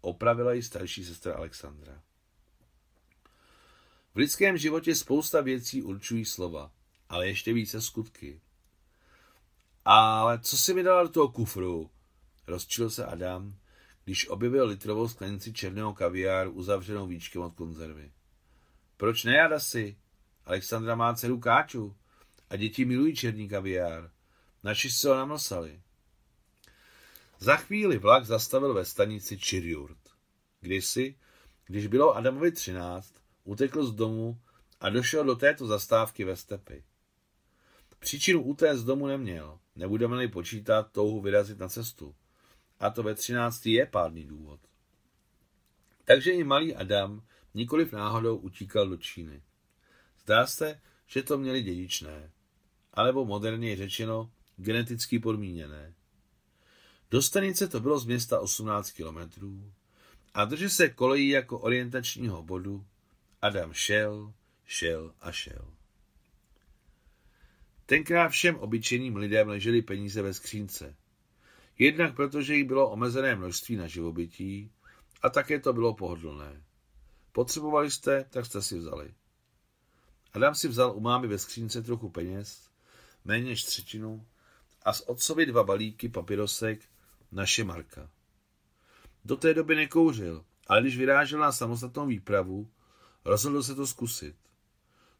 Opravila 0.00 0.52
ji 0.52 0.62
starší 0.62 1.04
sestra 1.04 1.34
Alexandra. 1.34 2.02
V 4.14 4.16
lidském 4.16 4.56
životě 4.56 4.94
spousta 4.94 5.40
věcí 5.40 5.82
určují 5.82 6.24
slova, 6.24 6.72
ale 7.08 7.28
ještě 7.28 7.52
více 7.52 7.82
skutky. 7.82 8.40
Ale 9.84 10.38
co 10.38 10.56
si 10.56 10.74
mi 10.74 10.82
dala 10.82 11.02
do 11.02 11.08
toho 11.08 11.28
kufru? 11.28 11.90
Rozčil 12.46 12.90
se 12.90 13.06
Adam, 13.06 13.56
když 14.04 14.28
objevil 14.28 14.66
litrovou 14.66 15.08
sklenici 15.08 15.52
černého 15.52 15.94
kaviáru 15.94 16.50
uzavřenou 16.50 17.06
víčkem 17.06 17.42
od 17.42 17.54
konzervy. 17.54 18.12
Proč 18.96 19.24
ne, 19.24 19.60
si? 19.60 19.96
Alexandra 20.44 20.94
má 20.94 21.14
dceru 21.14 21.40
Káču 21.40 21.96
a 22.50 22.56
děti 22.56 22.84
milují 22.84 23.16
černý 23.16 23.48
kaviár. 23.48 24.10
Naši 24.62 24.90
se 24.90 25.08
ho 25.08 25.14
namlsali. 25.14 25.80
Za 27.38 27.56
chvíli 27.56 27.98
vlak 27.98 28.24
zastavil 28.24 28.74
ve 28.74 28.84
stanici 28.84 29.38
Čirjurt. 29.38 29.98
Kdysi, 30.60 31.14
když 31.66 31.86
bylo 31.86 32.16
Adamovi 32.16 32.52
třináct, 32.52 33.14
utekl 33.44 33.84
z 33.84 33.94
domu 33.94 34.40
a 34.80 34.88
došel 34.88 35.24
do 35.24 35.36
této 35.36 35.66
zastávky 35.66 36.24
ve 36.24 36.36
stepy. 36.36 36.84
Příčinu 37.98 38.42
utéct 38.42 38.80
z 38.80 38.84
domu 38.84 39.06
neměl, 39.06 39.58
nebudeme-li 39.76 40.28
počítat 40.28 40.92
touhu 40.92 41.20
vyrazit 41.20 41.58
na 41.58 41.68
cestu. 41.68 42.14
A 42.80 42.90
to 42.90 43.02
ve 43.02 43.14
třináctý 43.14 43.72
je 43.72 43.86
pádný 43.86 44.24
důvod. 44.24 44.60
Takže 46.04 46.32
i 46.32 46.44
malý 46.44 46.74
Adam 46.74 47.22
nikoliv 47.56 47.92
náhodou 47.92 48.36
utíkal 48.36 48.88
do 48.88 48.96
Číny. 48.96 49.42
Zdá 50.22 50.46
se, 50.46 50.80
že 51.06 51.22
to 51.22 51.38
měli 51.38 51.62
dědičné, 51.62 52.30
alebo 52.92 53.24
moderně 53.24 53.76
řečeno 53.76 54.30
geneticky 54.56 55.18
podmíněné. 55.18 55.94
Do 57.10 57.22
stanice 57.22 57.68
to 57.68 57.80
bylo 57.80 57.98
z 57.98 58.06
města 58.06 58.40
18 58.40 58.90
kilometrů 58.90 59.72
a 60.34 60.44
drže 60.44 60.70
se 60.70 60.88
kolejí 60.88 61.28
jako 61.28 61.58
orientačního 61.58 62.42
bodu, 62.42 62.86
Adam 63.42 63.72
šel, 63.72 64.32
šel 64.64 65.14
a 65.20 65.32
šel. 65.32 65.72
Tenkrát 67.86 68.28
všem 68.28 68.56
obyčejným 68.56 69.16
lidem 69.16 69.48
ležely 69.48 69.82
peníze 69.82 70.22
ve 70.22 70.34
skřínce. 70.34 70.96
Jednak 71.78 72.16
protože 72.16 72.54
jich 72.54 72.64
bylo 72.64 72.90
omezené 72.90 73.36
množství 73.36 73.76
na 73.76 73.86
živobytí 73.86 74.70
a 75.22 75.30
také 75.30 75.60
to 75.60 75.72
bylo 75.72 75.94
pohodlné. 75.94 76.65
Potřebovali 77.36 77.90
jste, 77.90 78.24
tak 78.30 78.46
jste 78.46 78.62
si 78.62 78.78
vzali. 78.78 79.14
Adam 80.32 80.54
si 80.54 80.68
vzal 80.68 80.96
u 80.96 81.00
mámy 81.00 81.26
ve 81.28 81.38
skřínce 81.38 81.82
trochu 81.82 82.10
peněz, 82.10 82.70
méně 83.24 83.44
než 83.44 83.64
třetinu, 83.64 84.26
a 84.82 84.92
z 84.92 85.00
otcovi 85.00 85.46
dva 85.46 85.64
balíky 85.64 86.08
papirosek 86.08 86.80
naše 87.32 87.64
Marka. 87.64 88.10
Do 89.24 89.36
té 89.36 89.54
doby 89.54 89.74
nekouřil, 89.74 90.44
ale 90.66 90.80
když 90.80 90.98
vyrážel 90.98 91.40
na 91.40 91.52
samostatnou 91.52 92.06
výpravu, 92.06 92.70
rozhodl 93.24 93.62
se 93.62 93.74
to 93.74 93.86
zkusit. 93.86 94.36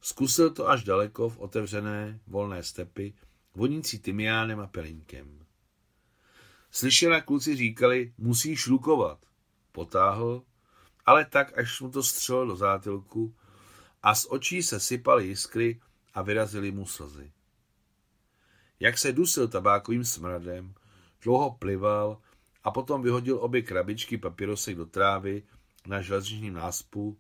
Zkusil 0.01 0.51
to 0.51 0.69
až 0.69 0.85
daleko 0.85 1.29
v 1.29 1.39
otevřené, 1.39 2.21
volné 2.27 2.63
stepy, 2.63 3.15
vonící 3.55 3.99
tymiánem 3.99 4.61
a 4.61 4.67
pelinkem. 4.67 5.47
Slyšel, 6.71 7.13
jak 7.13 7.25
kluci 7.25 7.57
říkali, 7.57 8.15
musíš 8.19 8.67
lukovat. 8.67 9.19
Potáhl, 9.73 10.43
ale 11.07 11.25
tak, 11.25 11.59
až 11.59 11.81
mu 11.81 11.91
to 11.91 12.03
střelo 12.03 12.47
do 12.47 12.57
zátilku 12.57 13.35
a 14.03 14.15
z 14.15 14.27
očí 14.31 14.63
se 14.63 14.81
sypaly 14.81 15.27
jiskry 15.27 15.81
a 16.15 16.23
vyrazily 16.23 16.73
mu 16.73 16.87
slzy. 16.87 17.33
Jak 18.81 18.99
se 18.99 19.13
dusil 19.13 19.49
tabákovým 19.49 20.05
smradem, 20.05 20.75
dlouho 21.23 21.51
plival 21.51 22.21
a 22.65 22.71
potom 22.71 23.03
vyhodil 23.03 23.39
obě 23.41 23.63
krabičky 23.63 24.19
papirosek 24.19 24.77
do 24.77 24.87
trávy 24.87 25.43
na 25.87 26.03
železničním 26.03 26.55
náspu 26.55 27.19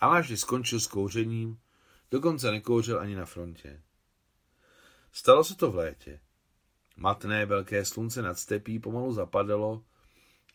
a 0.00 0.08
až 0.08 0.40
skončil 0.40 0.80
s 0.80 0.86
kouřením, 0.86 1.58
dokonce 2.10 2.50
nekouřil 2.50 3.00
ani 3.00 3.14
na 3.14 3.24
frontě. 3.24 3.82
Stalo 5.12 5.44
se 5.44 5.56
to 5.56 5.70
v 5.70 5.74
létě. 5.74 6.20
Matné 6.96 7.46
velké 7.46 7.84
slunce 7.84 8.22
nad 8.22 8.38
stepí 8.38 8.78
pomalu 8.78 9.12
zapadalo 9.12 9.84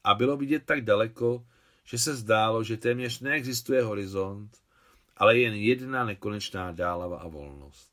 a 0.03 0.13
bylo 0.13 0.37
vidět 0.37 0.65
tak 0.65 0.81
daleko, 0.81 1.45
že 1.85 1.99
se 1.99 2.15
zdálo, 2.15 2.63
že 2.63 2.77
téměř 2.77 3.19
neexistuje 3.19 3.83
horizont, 3.83 4.57
ale 5.17 5.37
jen 5.37 5.53
jedna 5.53 6.05
nekonečná 6.05 6.71
dálava 6.71 7.19
a 7.19 7.27
volnost. 7.27 7.91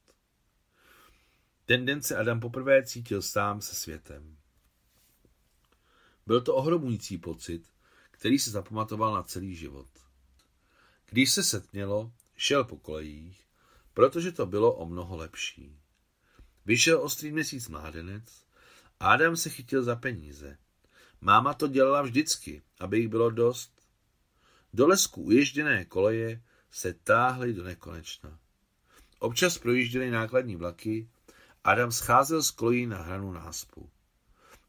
Ten 1.66 1.87
den 1.87 2.02
se 2.02 2.16
Adam 2.16 2.40
poprvé 2.40 2.83
cítil 2.83 3.22
sám 3.22 3.61
se 3.61 3.74
světem. 3.74 4.37
Byl 6.26 6.40
to 6.40 6.55
ohromující 6.55 7.18
pocit, 7.18 7.62
který 8.11 8.38
se 8.38 8.50
zapamatoval 8.50 9.14
na 9.14 9.22
celý 9.22 9.55
život. 9.55 9.88
Když 11.07 11.33
se 11.33 11.42
setmělo, 11.42 12.12
šel 12.37 12.64
po 12.64 12.76
kolejích, 12.76 13.46
protože 13.94 14.33
to 14.33 14.46
bylo 14.46 14.74
o 14.74 14.87
mnoho 14.87 15.16
lepší. 15.16 15.78
Vyšel 16.66 17.02
ostrý 17.02 17.33
měsíc 17.33 17.68
mládenec 17.68 18.44
a 19.00 19.12
Adam 19.12 19.37
se 19.37 19.50
chytil 19.50 19.83
za 19.83 19.96
peníze. 19.96 20.59
Máma 21.20 21.55
to 21.55 21.68
dělala 21.68 22.02
vždycky, 22.02 22.62
aby 22.81 22.98
jich 22.98 23.09
bylo 23.09 23.31
dost. 23.31 23.71
Do 24.74 24.87
lesku 24.87 25.22
uježděné 25.22 25.85
koleje 25.85 26.42
se 26.70 26.94
táhly 26.94 27.52
do 27.52 27.64
nekonečna. 27.64 28.38
Občas 29.18 29.58
projížděly 29.58 30.11
nákladní 30.11 30.56
vlaky, 30.56 31.08
Adam 31.64 31.92
scházel 31.92 32.42
z 32.42 32.50
kolejí 32.50 32.87
na 32.87 33.02
hranu 33.02 33.32
náspu. 33.32 33.90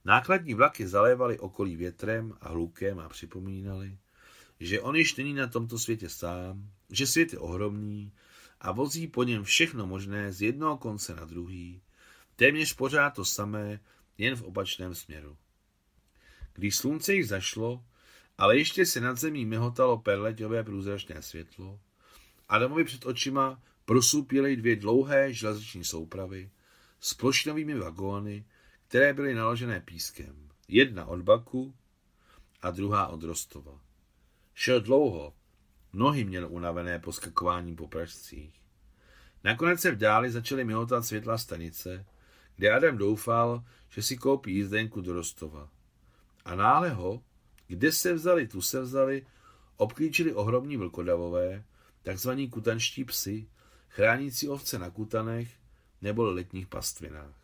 Nákladní 0.05 0.53
vlaky 0.53 0.87
zalévaly 0.87 1.39
okolí 1.39 1.75
větrem 1.75 2.33
a 2.41 2.49
hlukem 2.49 2.99
a 2.99 3.09
připomínali, 3.09 3.97
že 4.59 4.81
on 4.81 4.95
již 4.95 5.15
není 5.15 5.33
na 5.33 5.47
tomto 5.47 5.79
světě 5.79 6.09
sám, 6.09 6.69
že 6.89 7.07
svět 7.07 7.33
je 7.33 7.39
ohromný 7.39 8.13
a 8.61 8.71
vozí 8.71 9.07
po 9.07 9.23
něm 9.23 9.43
všechno 9.43 9.87
možné 9.87 10.33
z 10.33 10.41
jednoho 10.41 10.77
konce 10.77 11.15
na 11.15 11.25
druhý, 11.25 11.81
téměř 12.35 12.73
pořád 12.73 13.09
to 13.09 13.25
samé, 13.25 13.79
jen 14.17 14.35
v 14.35 14.43
opačném 14.43 14.95
směru. 14.95 15.37
Když 16.53 16.75
slunce 16.75 17.13
již 17.13 17.27
zašlo, 17.27 17.83
ale 18.37 18.57
ještě 18.57 18.85
se 18.85 19.01
nad 19.01 19.17
zemí 19.17 19.45
mihotalo 19.45 19.97
perleťové 19.97 20.63
průzračné 20.63 21.21
světlo, 21.21 21.79
Adamovi 22.49 22.83
před 22.83 23.05
očima 23.05 23.61
prosupěly 23.85 24.55
dvě 24.55 24.75
dlouhé 24.75 25.33
železniční 25.33 25.83
soupravy 25.83 26.51
s 26.99 27.13
plošnovými 27.13 27.75
vagóny, 27.75 28.45
které 28.87 29.13
byly 29.13 29.33
naložené 29.33 29.79
pískem. 29.79 30.49
Jedna 30.67 31.05
od 31.05 31.21
Baku 31.21 31.75
a 32.61 32.71
druhá 32.71 33.07
od 33.07 33.23
Rostova. 33.23 33.79
Šel 34.53 34.81
dlouho, 34.81 35.33
nohy 35.93 36.23
měl 36.23 36.47
unavené 36.49 36.99
poskakováním 36.99 37.75
po 37.75 37.87
pražcích. 37.87 38.61
Nakonec 39.43 39.81
se 39.81 39.91
v 39.91 39.97
dáli 39.97 40.31
začaly 40.31 40.65
mihotat 40.65 41.05
světla 41.05 41.37
stanice, 41.37 42.05
kde 42.55 42.71
Adam 42.71 42.97
doufal, 42.97 43.63
že 43.89 44.01
si 44.01 44.17
koupí 44.17 44.55
jízdenku 44.55 45.01
do 45.01 45.13
Rostova. 45.13 45.69
A 46.45 46.55
náhle 46.55 46.89
ho, 46.89 47.23
kde 47.67 47.91
se 47.91 48.13
vzali, 48.13 48.47
tu 48.47 48.61
se 48.61 48.81
vzali, 48.81 49.25
obklíčili 49.77 50.33
ohromní 50.33 50.77
vlkodavové, 50.77 51.63
takzvaní 52.01 52.49
kutanští 52.49 53.05
psy, 53.05 53.47
chránící 53.89 54.49
ovce 54.49 54.79
na 54.79 54.89
kutanech 54.89 55.51
nebo 56.01 56.23
letních 56.23 56.67
pastvinách. 56.67 57.35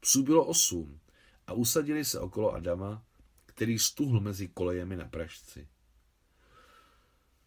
Psů 0.00 0.22
bylo 0.22 0.44
osm 0.44 1.00
a 1.46 1.52
usadili 1.52 2.04
se 2.04 2.20
okolo 2.20 2.54
Adama, 2.54 3.04
který 3.46 3.78
stuhl 3.78 4.20
mezi 4.20 4.48
kolejemi 4.48 4.96
na 4.96 5.04
Pražci. 5.04 5.68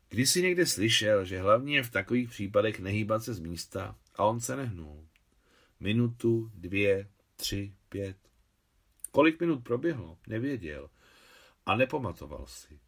Když 0.10 0.30
si 0.30 0.42
někde 0.42 0.66
slyšel, 0.66 1.26
že 1.26 1.42
hlavně 1.42 1.76
je 1.76 1.84
v 1.84 1.92
takových 1.92 2.30
případech 2.30 2.80
nehýbat 2.80 3.24
se 3.24 3.34
z 3.34 3.40
místa 3.40 3.96
a 4.16 4.24
on 4.24 4.40
se 4.40 4.56
nehnul. 4.56 5.08
Minutu, 5.80 6.52
dvě, 6.54 7.10
tři, 7.36 7.74
pět. 7.90 8.18
Kolik 9.12 9.40
minut 9.40 9.64
proběhlo, 9.64 10.18
nevěděl 10.28 10.90
a 11.70 11.76
nepamatoval 11.76 12.48
si. 12.48 12.80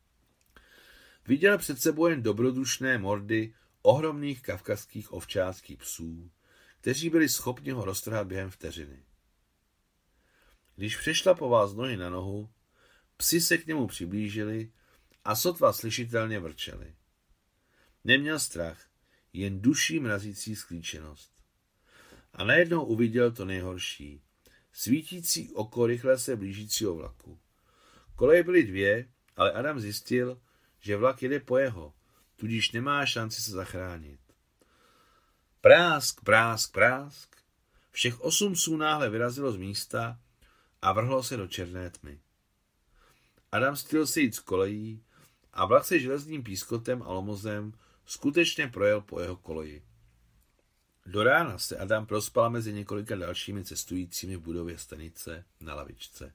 Viděl 1.28 1.58
před 1.58 1.82
sebou 1.82 2.08
jen 2.08 2.24
dobrodušné 2.24 2.98
mordy 2.98 3.54
ohromných 3.82 4.41
kavkazských 4.41 5.13
ovčáckých 5.13 5.78
psů, 5.78 6.32
kteří 6.80 7.10
byli 7.10 7.30
schopni 7.30 7.72
ho 7.72 7.86
roztrhat 7.86 8.28
během 8.28 8.50
vteřiny. 8.50 9.04
Když 10.76 10.98
přešla 10.98 11.34
po 11.34 11.50
vás 11.50 11.74
nohy 11.74 11.98
na 11.98 12.10
nohu, 12.10 12.50
psi 13.17 13.41
se 13.41 13.58
k 13.58 13.67
němu 13.67 13.88
přiblížili 13.88 14.72
a 15.26 15.36
sotva 15.36 15.74
slyšitelně 15.74 16.39
vrčeli. 16.39 16.96
Neměl 18.04 18.39
strach, 18.39 18.89
jen 19.34 19.62
duší 19.62 20.00
mrazící 20.00 20.56
sklíčenost. 20.56 21.32
A 22.34 22.44
najednou 22.44 22.86
uviděl 22.86 23.32
to 23.32 23.46
nejhorší. 23.46 24.22
Svítící 24.74 25.54
oko 25.54 25.86
rychle 25.86 26.17
se 26.17 26.36
blížícího 26.36 26.96
vlaku. 26.96 27.39
Koleje 28.21 28.43
byly 28.43 28.63
dvě, 28.63 29.07
ale 29.36 29.51
Adam 29.51 29.79
zjistil, 29.79 30.41
že 30.79 30.97
vlak 30.97 31.23
jede 31.23 31.39
po 31.39 31.57
jeho, 31.57 31.93
tudíž 32.36 32.71
nemá 32.71 33.05
šanci 33.05 33.41
se 33.41 33.51
zachránit. 33.51 34.19
Prásk, 35.62 36.21
prásk, 36.21 36.71
prásk. 36.71 37.36
Všech 37.91 38.21
osm 38.21 38.53
psů 38.53 38.77
náhle 38.77 39.10
vyrazilo 39.10 39.51
z 39.51 39.57
místa 39.57 40.19
a 40.81 40.93
vrhlo 40.93 41.23
se 41.23 41.38
do 41.38 41.47
černé 41.47 41.89
tmy. 41.89 42.19
Adam 43.51 43.75
styl 43.75 44.07
se 44.07 44.21
jít 44.21 44.36
z 44.36 44.39
kolejí 44.39 45.03
a 45.53 45.65
vlak 45.65 45.86
se 45.86 45.99
železným 45.99 46.43
pískotem 46.43 47.01
a 47.01 47.12
lomozem 47.12 47.73
skutečně 48.05 48.67
projel 48.67 49.01
po 49.01 49.19
jeho 49.19 49.36
koleji. 49.36 49.84
Do 51.05 51.23
rána 51.23 51.57
se 51.57 51.77
Adam 51.77 52.05
prospal 52.05 52.49
mezi 52.49 52.73
několika 52.73 53.15
dalšími 53.15 53.65
cestujícími 53.65 54.36
v 54.36 54.41
budově 54.41 54.77
stanice 54.77 55.45
na 55.60 55.75
lavičce. 55.75 56.34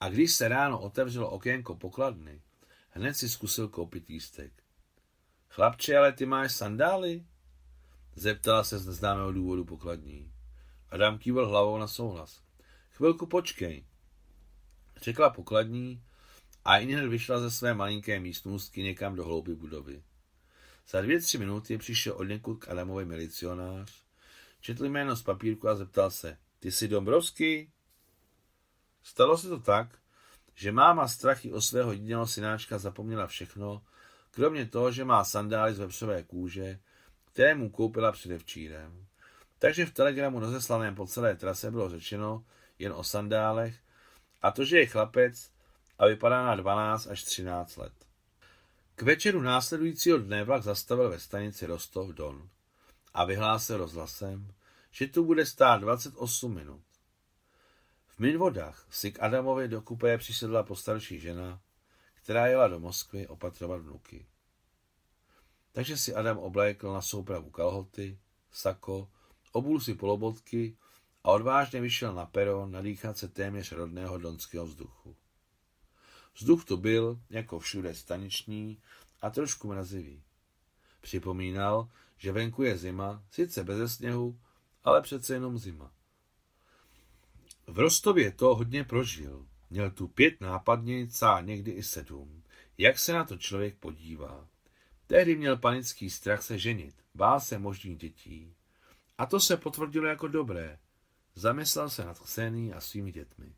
A 0.00 0.08
když 0.08 0.32
se 0.32 0.48
ráno 0.48 0.80
otevřelo 0.80 1.30
okénko 1.30 1.74
pokladny, 1.74 2.42
hned 2.90 3.14
si 3.14 3.28
zkusil 3.28 3.68
koupit 3.68 4.08
lístek. 4.08 4.52
Chlapče, 5.48 5.96
ale 5.96 6.12
ty 6.12 6.26
máš 6.26 6.54
sandály? 6.54 7.26
Zeptala 8.14 8.64
se 8.64 8.78
z 8.78 8.86
neznámého 8.86 9.32
důvodu 9.32 9.64
pokladní. 9.64 10.32
Adam 10.90 11.18
kývil 11.18 11.48
hlavou 11.48 11.78
na 11.78 11.88
souhlas. 11.88 12.42
Chvilku 12.90 13.26
počkej. 13.26 13.84
Řekla 15.02 15.30
pokladní 15.30 16.02
a 16.64 16.78
i 16.78 16.86
hned 16.86 17.08
vyšla 17.08 17.40
ze 17.40 17.50
své 17.50 17.74
malinké 17.74 18.20
místnostky 18.20 18.82
někam 18.82 19.16
do 19.16 19.24
hlouby 19.24 19.54
budovy. 19.54 20.02
Za 20.88 21.00
dvě, 21.00 21.20
tři 21.20 21.38
minuty 21.38 21.78
přišel 21.78 22.12
od 22.12 22.24
někud 22.24 22.64
k 22.64 22.68
Adamovi 22.68 23.04
milicionář, 23.04 24.02
četl 24.60 24.84
jméno 24.84 25.16
z 25.16 25.22
papírku 25.22 25.68
a 25.68 25.74
zeptal 25.74 26.10
se, 26.10 26.38
ty 26.58 26.72
jsi 26.72 26.88
Dombrovský? 26.88 27.72
Stalo 29.02 29.38
se 29.38 29.48
to 29.48 29.60
tak, 29.60 29.98
že 30.54 30.72
máma 30.72 31.08
strachy 31.08 31.52
o 31.52 31.60
svého 31.60 31.92
jediného 31.92 32.26
synáčka 32.26 32.78
zapomněla 32.78 33.26
všechno, 33.26 33.82
kromě 34.30 34.66
toho, 34.66 34.92
že 34.92 35.04
má 35.04 35.24
sandály 35.24 35.74
z 35.74 35.78
vepřové 35.78 36.22
kůže, 36.22 36.78
které 37.24 37.54
mu 37.54 37.70
koupila 37.70 38.12
předevčírem. 38.12 39.06
Takže 39.58 39.86
v 39.86 39.92
telegramu 39.92 40.40
rozeslaném 40.40 40.94
po 40.94 41.06
celé 41.06 41.36
trase 41.36 41.70
bylo 41.70 41.88
řečeno 41.88 42.44
jen 42.78 42.92
o 42.92 43.04
sandálech 43.04 43.76
a 44.42 44.50
to, 44.50 44.64
že 44.64 44.78
je 44.78 44.86
chlapec 44.86 45.50
a 45.98 46.06
vypadá 46.06 46.46
na 46.46 46.56
12 46.56 47.06
až 47.06 47.24
13 47.24 47.76
let. 47.76 47.92
K 48.94 49.02
večeru 49.02 49.42
následujícího 49.42 50.18
dne 50.18 50.44
vlak 50.44 50.62
zastavil 50.62 51.10
ve 51.10 51.20
stanici 51.20 51.66
Rostov 51.66 52.08
Don 52.08 52.48
a 53.14 53.24
vyhlásil 53.24 53.76
rozhlasem, 53.76 54.52
že 54.90 55.06
tu 55.06 55.24
bude 55.24 55.46
stát 55.46 55.80
28 55.80 56.54
minut. 56.54 56.87
V 58.18 58.20
Minvodách 58.20 58.86
si 58.90 59.12
k 59.12 59.22
Adamovi 59.22 59.68
do 59.68 59.82
kupé 59.82 60.18
přisedla 60.18 60.62
postarší 60.62 61.20
žena, 61.20 61.60
která 62.14 62.46
jela 62.46 62.68
do 62.68 62.80
Moskvy 62.80 63.26
opatrovat 63.26 63.80
vnuky. 63.80 64.26
Takže 65.72 65.96
si 65.96 66.14
Adam 66.14 66.38
oblékl 66.38 66.92
na 66.92 67.02
soupravu 67.02 67.50
kalhoty, 67.50 68.18
sako, 68.50 69.08
obul 69.52 69.80
si 69.80 69.94
polobotky 69.94 70.76
a 71.24 71.30
odvážně 71.30 71.80
vyšel 71.80 72.14
na 72.14 72.26
peron 72.26 72.72
nadýchat 72.72 73.18
se 73.18 73.28
téměř 73.28 73.72
rodného 73.72 74.18
donského 74.18 74.66
vzduchu. 74.66 75.16
Vzduch 76.34 76.64
to 76.64 76.76
byl, 76.76 77.20
jako 77.30 77.58
všude, 77.58 77.94
staniční 77.94 78.82
a 79.20 79.30
trošku 79.30 79.68
mrazivý. 79.68 80.22
Připomínal, 81.00 81.88
že 82.16 82.32
venku 82.32 82.62
je 82.62 82.78
zima, 82.78 83.22
sice 83.30 83.64
bez 83.64 83.94
sněhu, 83.94 84.38
ale 84.84 85.02
přece 85.02 85.34
jenom 85.34 85.58
zima. 85.58 85.97
V 87.68 87.78
Rostově 87.78 88.32
to 88.32 88.54
hodně 88.54 88.84
prožil. 88.84 89.46
Měl 89.70 89.90
tu 89.90 90.08
pět 90.08 90.40
nápadnic 90.40 91.22
a 91.22 91.40
někdy 91.40 91.70
i 91.70 91.82
sedm. 91.82 92.42
Jak 92.78 92.98
se 92.98 93.12
na 93.12 93.24
to 93.24 93.36
člověk 93.36 93.76
podívá. 93.76 94.48
Tehdy 95.06 95.36
měl 95.36 95.56
panický 95.56 96.10
strach 96.10 96.42
se 96.42 96.58
ženit, 96.58 96.94
bál 97.14 97.40
se 97.40 97.58
možných 97.58 97.98
dětí. 97.98 98.54
A 99.18 99.26
to 99.26 99.40
se 99.40 99.56
potvrdilo 99.56 100.06
jako 100.06 100.28
dobré. 100.28 100.78
Zamyslel 101.34 101.90
se 101.90 102.04
nad 102.04 102.18
Ksení 102.18 102.72
a 102.72 102.80
svými 102.80 103.12
dětmi. 103.12 103.54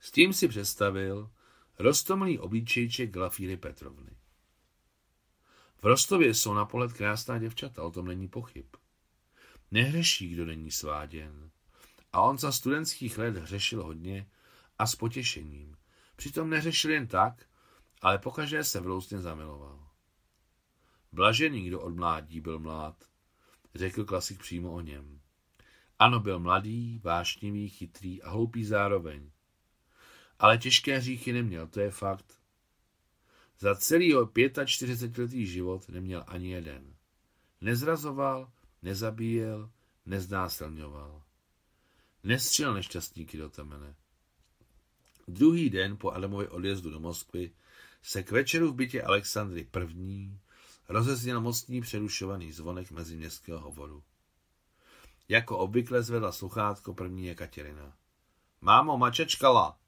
S 0.00 0.10
tím 0.10 0.32
si 0.32 0.48
představil 0.48 1.30
rostomlý 1.78 2.38
obličejček 2.38 3.10
Glafíry 3.10 3.56
Petrovny. 3.56 4.10
V 5.82 5.84
Rostově 5.84 6.34
jsou 6.34 6.54
na 6.54 6.64
pohled 6.64 6.92
krásná 6.92 7.38
děvčata, 7.38 7.82
o 7.82 7.90
tom 7.90 8.06
není 8.06 8.28
pochyb. 8.28 8.66
Nehřeší, 9.70 10.28
kdo 10.28 10.46
není 10.46 10.70
sváděn. 10.70 11.49
A 12.12 12.20
on 12.22 12.38
za 12.38 12.52
studentských 12.52 13.18
let 13.18 13.36
hřešil 13.36 13.82
hodně 13.82 14.30
a 14.78 14.86
s 14.86 14.96
potěšením. 14.96 15.76
Přitom 16.16 16.50
neřešil 16.50 16.90
jen 16.90 17.06
tak, 17.06 17.46
ale 18.02 18.18
pokaždé 18.18 18.64
se 18.64 18.80
vlousně 18.80 19.18
zamiloval. 19.18 19.88
Blažený, 21.12 21.64
kdo 21.64 21.80
od 21.80 21.94
mládí 21.94 22.40
byl 22.40 22.58
mlád, 22.58 23.04
řekl 23.74 24.04
klasik 24.04 24.38
přímo 24.38 24.72
o 24.72 24.80
něm. 24.80 25.20
Ano, 25.98 26.20
byl 26.20 26.38
mladý, 26.38 27.00
vášnivý, 27.04 27.68
chytrý 27.68 28.22
a 28.22 28.30
hloupý 28.30 28.64
zároveň. 28.64 29.30
Ale 30.38 30.58
těžké 30.58 30.98
hříchy 30.98 31.32
neměl, 31.32 31.66
to 31.66 31.80
je 31.80 31.90
fakt. 31.90 32.40
Za 33.58 33.74
celý 33.74 34.14
45-letý 34.14 35.46
život 35.46 35.88
neměl 35.88 36.24
ani 36.26 36.50
jeden. 36.50 36.94
Nezrazoval, 37.60 38.52
nezabíjel, 38.82 39.70
neznásilňoval. 40.06 41.22
Nestřel 42.24 42.74
nešťastníky 42.74 43.38
do 43.38 43.50
temene. 43.50 43.94
Druhý 45.28 45.70
den 45.70 45.96
po 45.96 46.10
Adamově 46.10 46.48
odjezdu 46.48 46.90
do 46.90 47.00
Moskvy 47.00 47.52
se 48.02 48.22
k 48.22 48.30
večeru 48.30 48.72
v 48.72 48.74
bytě 48.74 49.02
Alexandry 49.02 49.68
I. 49.96 50.30
rozezněl 50.88 51.40
mocný 51.40 51.80
přerušovaný 51.80 52.52
zvonek 52.52 52.90
mezi 52.90 53.16
městského 53.16 53.60
hovoru. 53.60 54.02
Jako 55.28 55.58
obvykle 55.58 56.02
zvedla 56.02 56.32
sluchátko 56.32 56.94
první 56.94 57.26
Jekaterina. 57.26 57.96
Mámo, 58.60 58.98
mačečkala. 58.98 59.78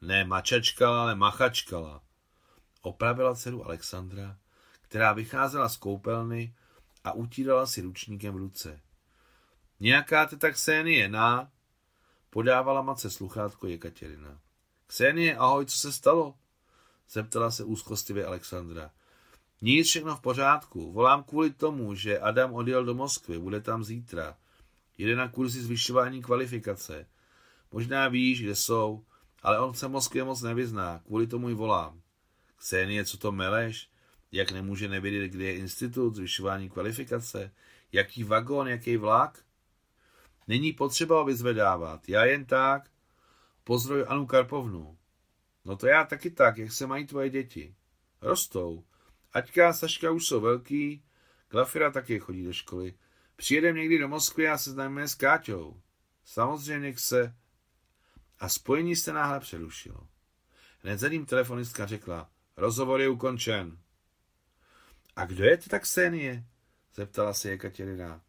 Ne 0.00 0.24
mačečkala, 0.24 1.02
ale 1.02 1.14
machačkala. 1.14 2.02
Opravila 2.82 3.34
dceru 3.34 3.64
Alexandra, 3.64 4.38
která 4.82 5.12
vycházela 5.12 5.68
z 5.68 5.76
koupelny 5.76 6.54
a 7.04 7.12
utírala 7.12 7.66
si 7.66 7.80
ručníkem 7.80 8.34
v 8.34 8.36
ruce. 8.36 8.80
Nějaká 9.80 10.26
teta 10.26 10.50
Ksenie, 10.50 11.08
na? 11.08 11.50
Podávala 12.34 12.82
matce 12.82 13.10
sluchátko 13.10 13.66
Jekaterina. 13.66 14.40
Ksenie, 14.86 15.36
ahoj, 15.36 15.66
co 15.66 15.78
se 15.78 15.92
stalo? 15.92 16.34
Zeptala 17.10 17.50
se 17.50 17.64
úzkostivě 17.64 18.26
Alexandra. 18.26 18.90
Nic, 19.60 19.88
všechno 19.88 20.16
v 20.16 20.20
pořádku. 20.20 20.92
Volám 20.92 21.22
kvůli 21.22 21.50
tomu, 21.50 21.94
že 21.94 22.18
Adam 22.18 22.54
odjel 22.54 22.84
do 22.84 22.94
Moskvy, 22.94 23.38
bude 23.38 23.60
tam 23.60 23.84
zítra. 23.84 24.36
Jede 24.98 25.16
na 25.16 25.28
kurzy 25.28 25.62
zvyšování 25.62 26.22
kvalifikace. 26.22 27.06
Možná 27.72 28.08
víš, 28.08 28.42
kde 28.42 28.54
jsou, 28.54 29.04
ale 29.42 29.58
on 29.60 29.74
se 29.74 29.88
Moskvě 29.88 30.24
moc 30.24 30.42
nevyzná, 30.42 31.00
kvůli 31.06 31.26
tomu 31.26 31.50
i 31.50 31.54
volám. 31.54 32.00
Ksenie, 32.56 33.04
co 33.04 33.18
to 33.18 33.32
meleš? 33.32 33.90
Jak 34.32 34.52
nemůže 34.52 34.88
nevědět, 34.88 35.28
kde 35.28 35.44
je 35.44 35.56
institut 35.56 36.16
zvyšování 36.16 36.70
kvalifikace? 36.70 37.52
Jaký 37.92 38.24
vagón, 38.24 38.68
jaký 38.68 38.96
vlak? 38.96 39.44
Není 40.52 40.72
potřeba 40.72 41.18
ho 41.18 41.24
vyzvedávat, 41.24 42.08
já 42.08 42.24
jen 42.24 42.44
tak. 42.44 42.90
Pozdroj 43.64 44.04
Anu 44.08 44.26
Karpovnu. 44.26 44.98
No 45.64 45.76
to 45.76 45.86
já 45.86 46.04
taky 46.04 46.30
tak, 46.30 46.58
jak 46.58 46.72
se 46.72 46.86
mají 46.86 47.06
tvoje 47.06 47.30
děti. 47.30 47.74
Rostou. 48.22 48.84
Aťka 49.32 49.68
a 49.68 49.72
Saška 49.72 50.10
už 50.10 50.26
jsou 50.26 50.40
velký, 50.40 51.04
Glafira 51.50 51.90
taky 51.90 52.18
chodí 52.18 52.44
do 52.44 52.52
školy. 52.52 52.94
Přijedem 53.36 53.76
někdy 53.76 53.98
do 53.98 54.08
Moskvy 54.08 54.48
a 54.48 54.58
seznamíme 54.58 55.08
s 55.08 55.14
Káťou. 55.14 55.80
Samozřejmě 56.24 56.94
se... 56.98 57.34
A 58.38 58.48
spojení 58.48 58.96
se 58.96 59.12
náhle 59.12 59.40
přerušilo. 59.40 60.08
Hned 60.82 60.98
za 60.98 61.08
ním 61.08 61.26
telefonistka 61.26 61.86
řekla, 61.86 62.30
rozhovor 62.56 63.00
je 63.00 63.08
ukončen. 63.08 63.78
A 65.16 65.26
kdo 65.26 65.44
je 65.44 65.56
teta 65.56 65.78
Ksenie? 65.78 66.46
Zeptala 66.94 67.34
se 67.34 67.50
Jekaterina. 67.50 68.22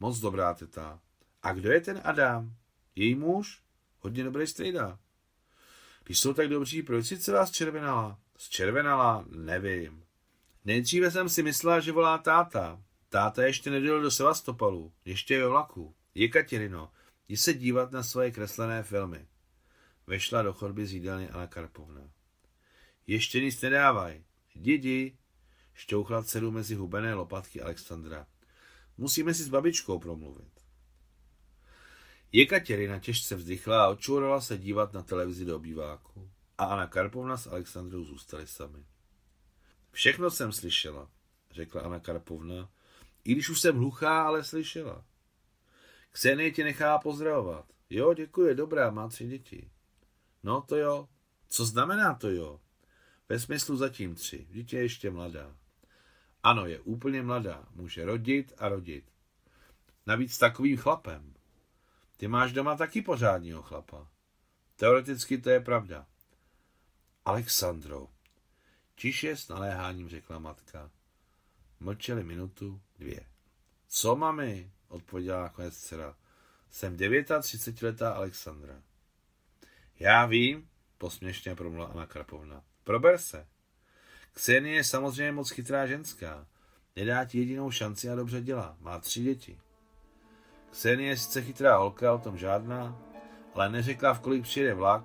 Moc 0.00 0.18
dobrá 0.18 0.54
teta. 0.54 1.00
A 1.42 1.52
kdo 1.52 1.72
je 1.72 1.80
ten 1.80 2.00
Adam? 2.04 2.54
Její 2.94 3.14
muž? 3.14 3.62
Hodně 3.98 4.24
dobrý 4.24 4.46
strejda. 4.46 4.98
Když 6.04 6.18
jsou 6.18 6.34
tak 6.34 6.48
dobří, 6.48 6.82
proč 6.82 7.06
si 7.06 7.18
celá 7.18 7.46
zčervenala? 7.46 8.18
Zčervenala? 8.38 9.24
Nevím. 9.28 10.04
Nejdříve 10.64 11.10
jsem 11.10 11.28
si 11.28 11.42
myslela, 11.42 11.80
že 11.80 11.92
volá 11.92 12.18
táta. 12.18 12.82
Táta 13.08 13.44
ještě 13.44 13.70
nedojel 13.70 14.00
do 14.00 14.10
Sevastopolu, 14.10 14.92
ještě 15.04 15.34
je 15.34 15.40
ve 15.42 15.48
vlaku. 15.48 15.94
Jekaterino, 16.14 16.92
jdi 17.28 17.36
se 17.36 17.54
dívat 17.54 17.92
na 17.92 18.02
svoje 18.02 18.30
kreslené 18.30 18.82
filmy. 18.82 19.26
Vešla 20.06 20.42
do 20.42 20.52
chodby 20.52 20.86
z 20.86 20.92
jídelny 20.92 21.28
Anna 21.28 21.46
Karpovna. 21.46 22.10
Ještě 23.06 23.40
nic 23.40 23.60
nedávaj. 23.60 24.24
Didi, 24.54 25.18
šťouchla 25.74 26.22
dceru 26.22 26.50
mezi 26.50 26.74
hubené 26.74 27.14
lopatky 27.14 27.62
Alexandra. 27.62 28.26
Musíme 28.98 29.34
si 29.34 29.42
s 29.42 29.48
babičkou 29.48 29.98
promluvit. 29.98 30.55
Jekaterina 32.36 32.98
těžce 32.98 33.36
vzdychla 33.36 33.84
a 33.84 33.88
očurala 33.88 34.40
se 34.40 34.58
dívat 34.58 34.92
na 34.92 35.02
televizi 35.02 35.44
do 35.44 35.56
obýváku. 35.56 36.30
A 36.58 36.64
Anna 36.64 36.86
Karpovna 36.86 37.36
s 37.36 37.46
Alexandrou 37.46 38.04
zůstali 38.04 38.46
sami. 38.46 38.84
Všechno 39.92 40.30
jsem 40.30 40.52
slyšela, 40.52 41.10
řekla 41.50 41.82
Anna 41.82 42.00
Karpovna, 42.00 42.70
i 43.24 43.32
když 43.32 43.48
už 43.48 43.60
jsem 43.60 43.76
hluchá, 43.76 44.22
ale 44.22 44.44
slyšela. 44.44 45.04
Ksenie 46.10 46.50
tě 46.50 46.64
nechá 46.64 46.98
pozdravovat. 46.98 47.72
Jo, 47.90 48.14
děkuji, 48.14 48.54
dobrá, 48.54 48.90
má 48.90 49.08
tři 49.08 49.26
děti. 49.26 49.70
No 50.42 50.60
to 50.60 50.76
jo. 50.76 51.08
Co 51.48 51.64
znamená 51.64 52.14
to 52.14 52.30
jo? 52.30 52.60
Ve 53.28 53.40
smyslu 53.40 53.76
zatím 53.76 54.14
tři. 54.14 54.46
Dítě 54.50 54.76
je 54.76 54.82
ještě 54.82 55.10
mladá. 55.10 55.56
Ano, 56.42 56.66
je 56.66 56.80
úplně 56.80 57.22
mladá. 57.22 57.68
Může 57.74 58.04
rodit 58.04 58.52
a 58.58 58.68
rodit. 58.68 59.04
Navíc 60.06 60.38
takovým 60.38 60.76
chlapem. 60.76 61.35
Ty 62.16 62.28
máš 62.28 62.52
doma 62.52 62.76
taky 62.76 63.02
pořádního 63.02 63.62
chlapa. 63.62 64.08
Teoreticky 64.76 65.38
to 65.38 65.50
je 65.50 65.60
pravda. 65.60 66.06
Alexandro, 67.24 68.08
tiše 68.94 69.36
s 69.36 69.48
naléháním 69.48 70.08
řekla 70.08 70.38
matka. 70.38 70.90
Mlčeli 71.80 72.24
minutu, 72.24 72.80
dvě. 72.98 73.20
Co, 73.88 74.16
mami? 74.16 74.70
odpověděla 74.88 75.42
nakonec 75.42 75.78
dcera. 75.78 76.16
Jsem 76.70 76.96
39-letá 76.96 78.12
Alexandra. 78.12 78.82
Já 79.98 80.26
vím, 80.26 80.68
posměšně 80.98 81.54
promluvila 81.54 81.86
Anna 81.86 82.06
Krapovna. 82.06 82.64
Prober 82.84 83.18
se. 83.18 83.46
Ksenie 84.32 84.74
je 84.74 84.84
samozřejmě 84.84 85.32
moc 85.32 85.50
chytrá 85.50 85.86
ženská. 85.86 86.46
Nedá 86.96 87.24
ti 87.24 87.38
jedinou 87.38 87.70
šanci 87.70 88.10
a 88.10 88.14
dobře 88.14 88.40
dělá. 88.40 88.76
Má 88.80 88.98
tři 88.98 89.22
děti. 89.22 89.60
Ksenie 90.76 91.08
je 91.08 91.16
sice 91.16 91.42
chytrá 91.42 91.76
holka, 91.76 92.12
o 92.12 92.18
tom 92.18 92.36
žádná, 92.36 92.96
ale 93.54 93.68
neřekla, 93.68 94.14
v 94.14 94.20
kolik 94.20 94.42
přijede 94.42 94.74
vlak 94.74 95.02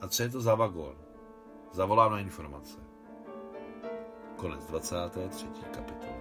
a 0.00 0.08
co 0.08 0.22
je 0.22 0.28
to 0.28 0.40
za 0.40 0.54
vagón. 0.54 0.96
Zavolám 1.72 2.12
na 2.12 2.18
informace. 2.18 2.78
Konec 4.36 4.66
23. 4.66 5.46
kapitoly. 5.70 6.13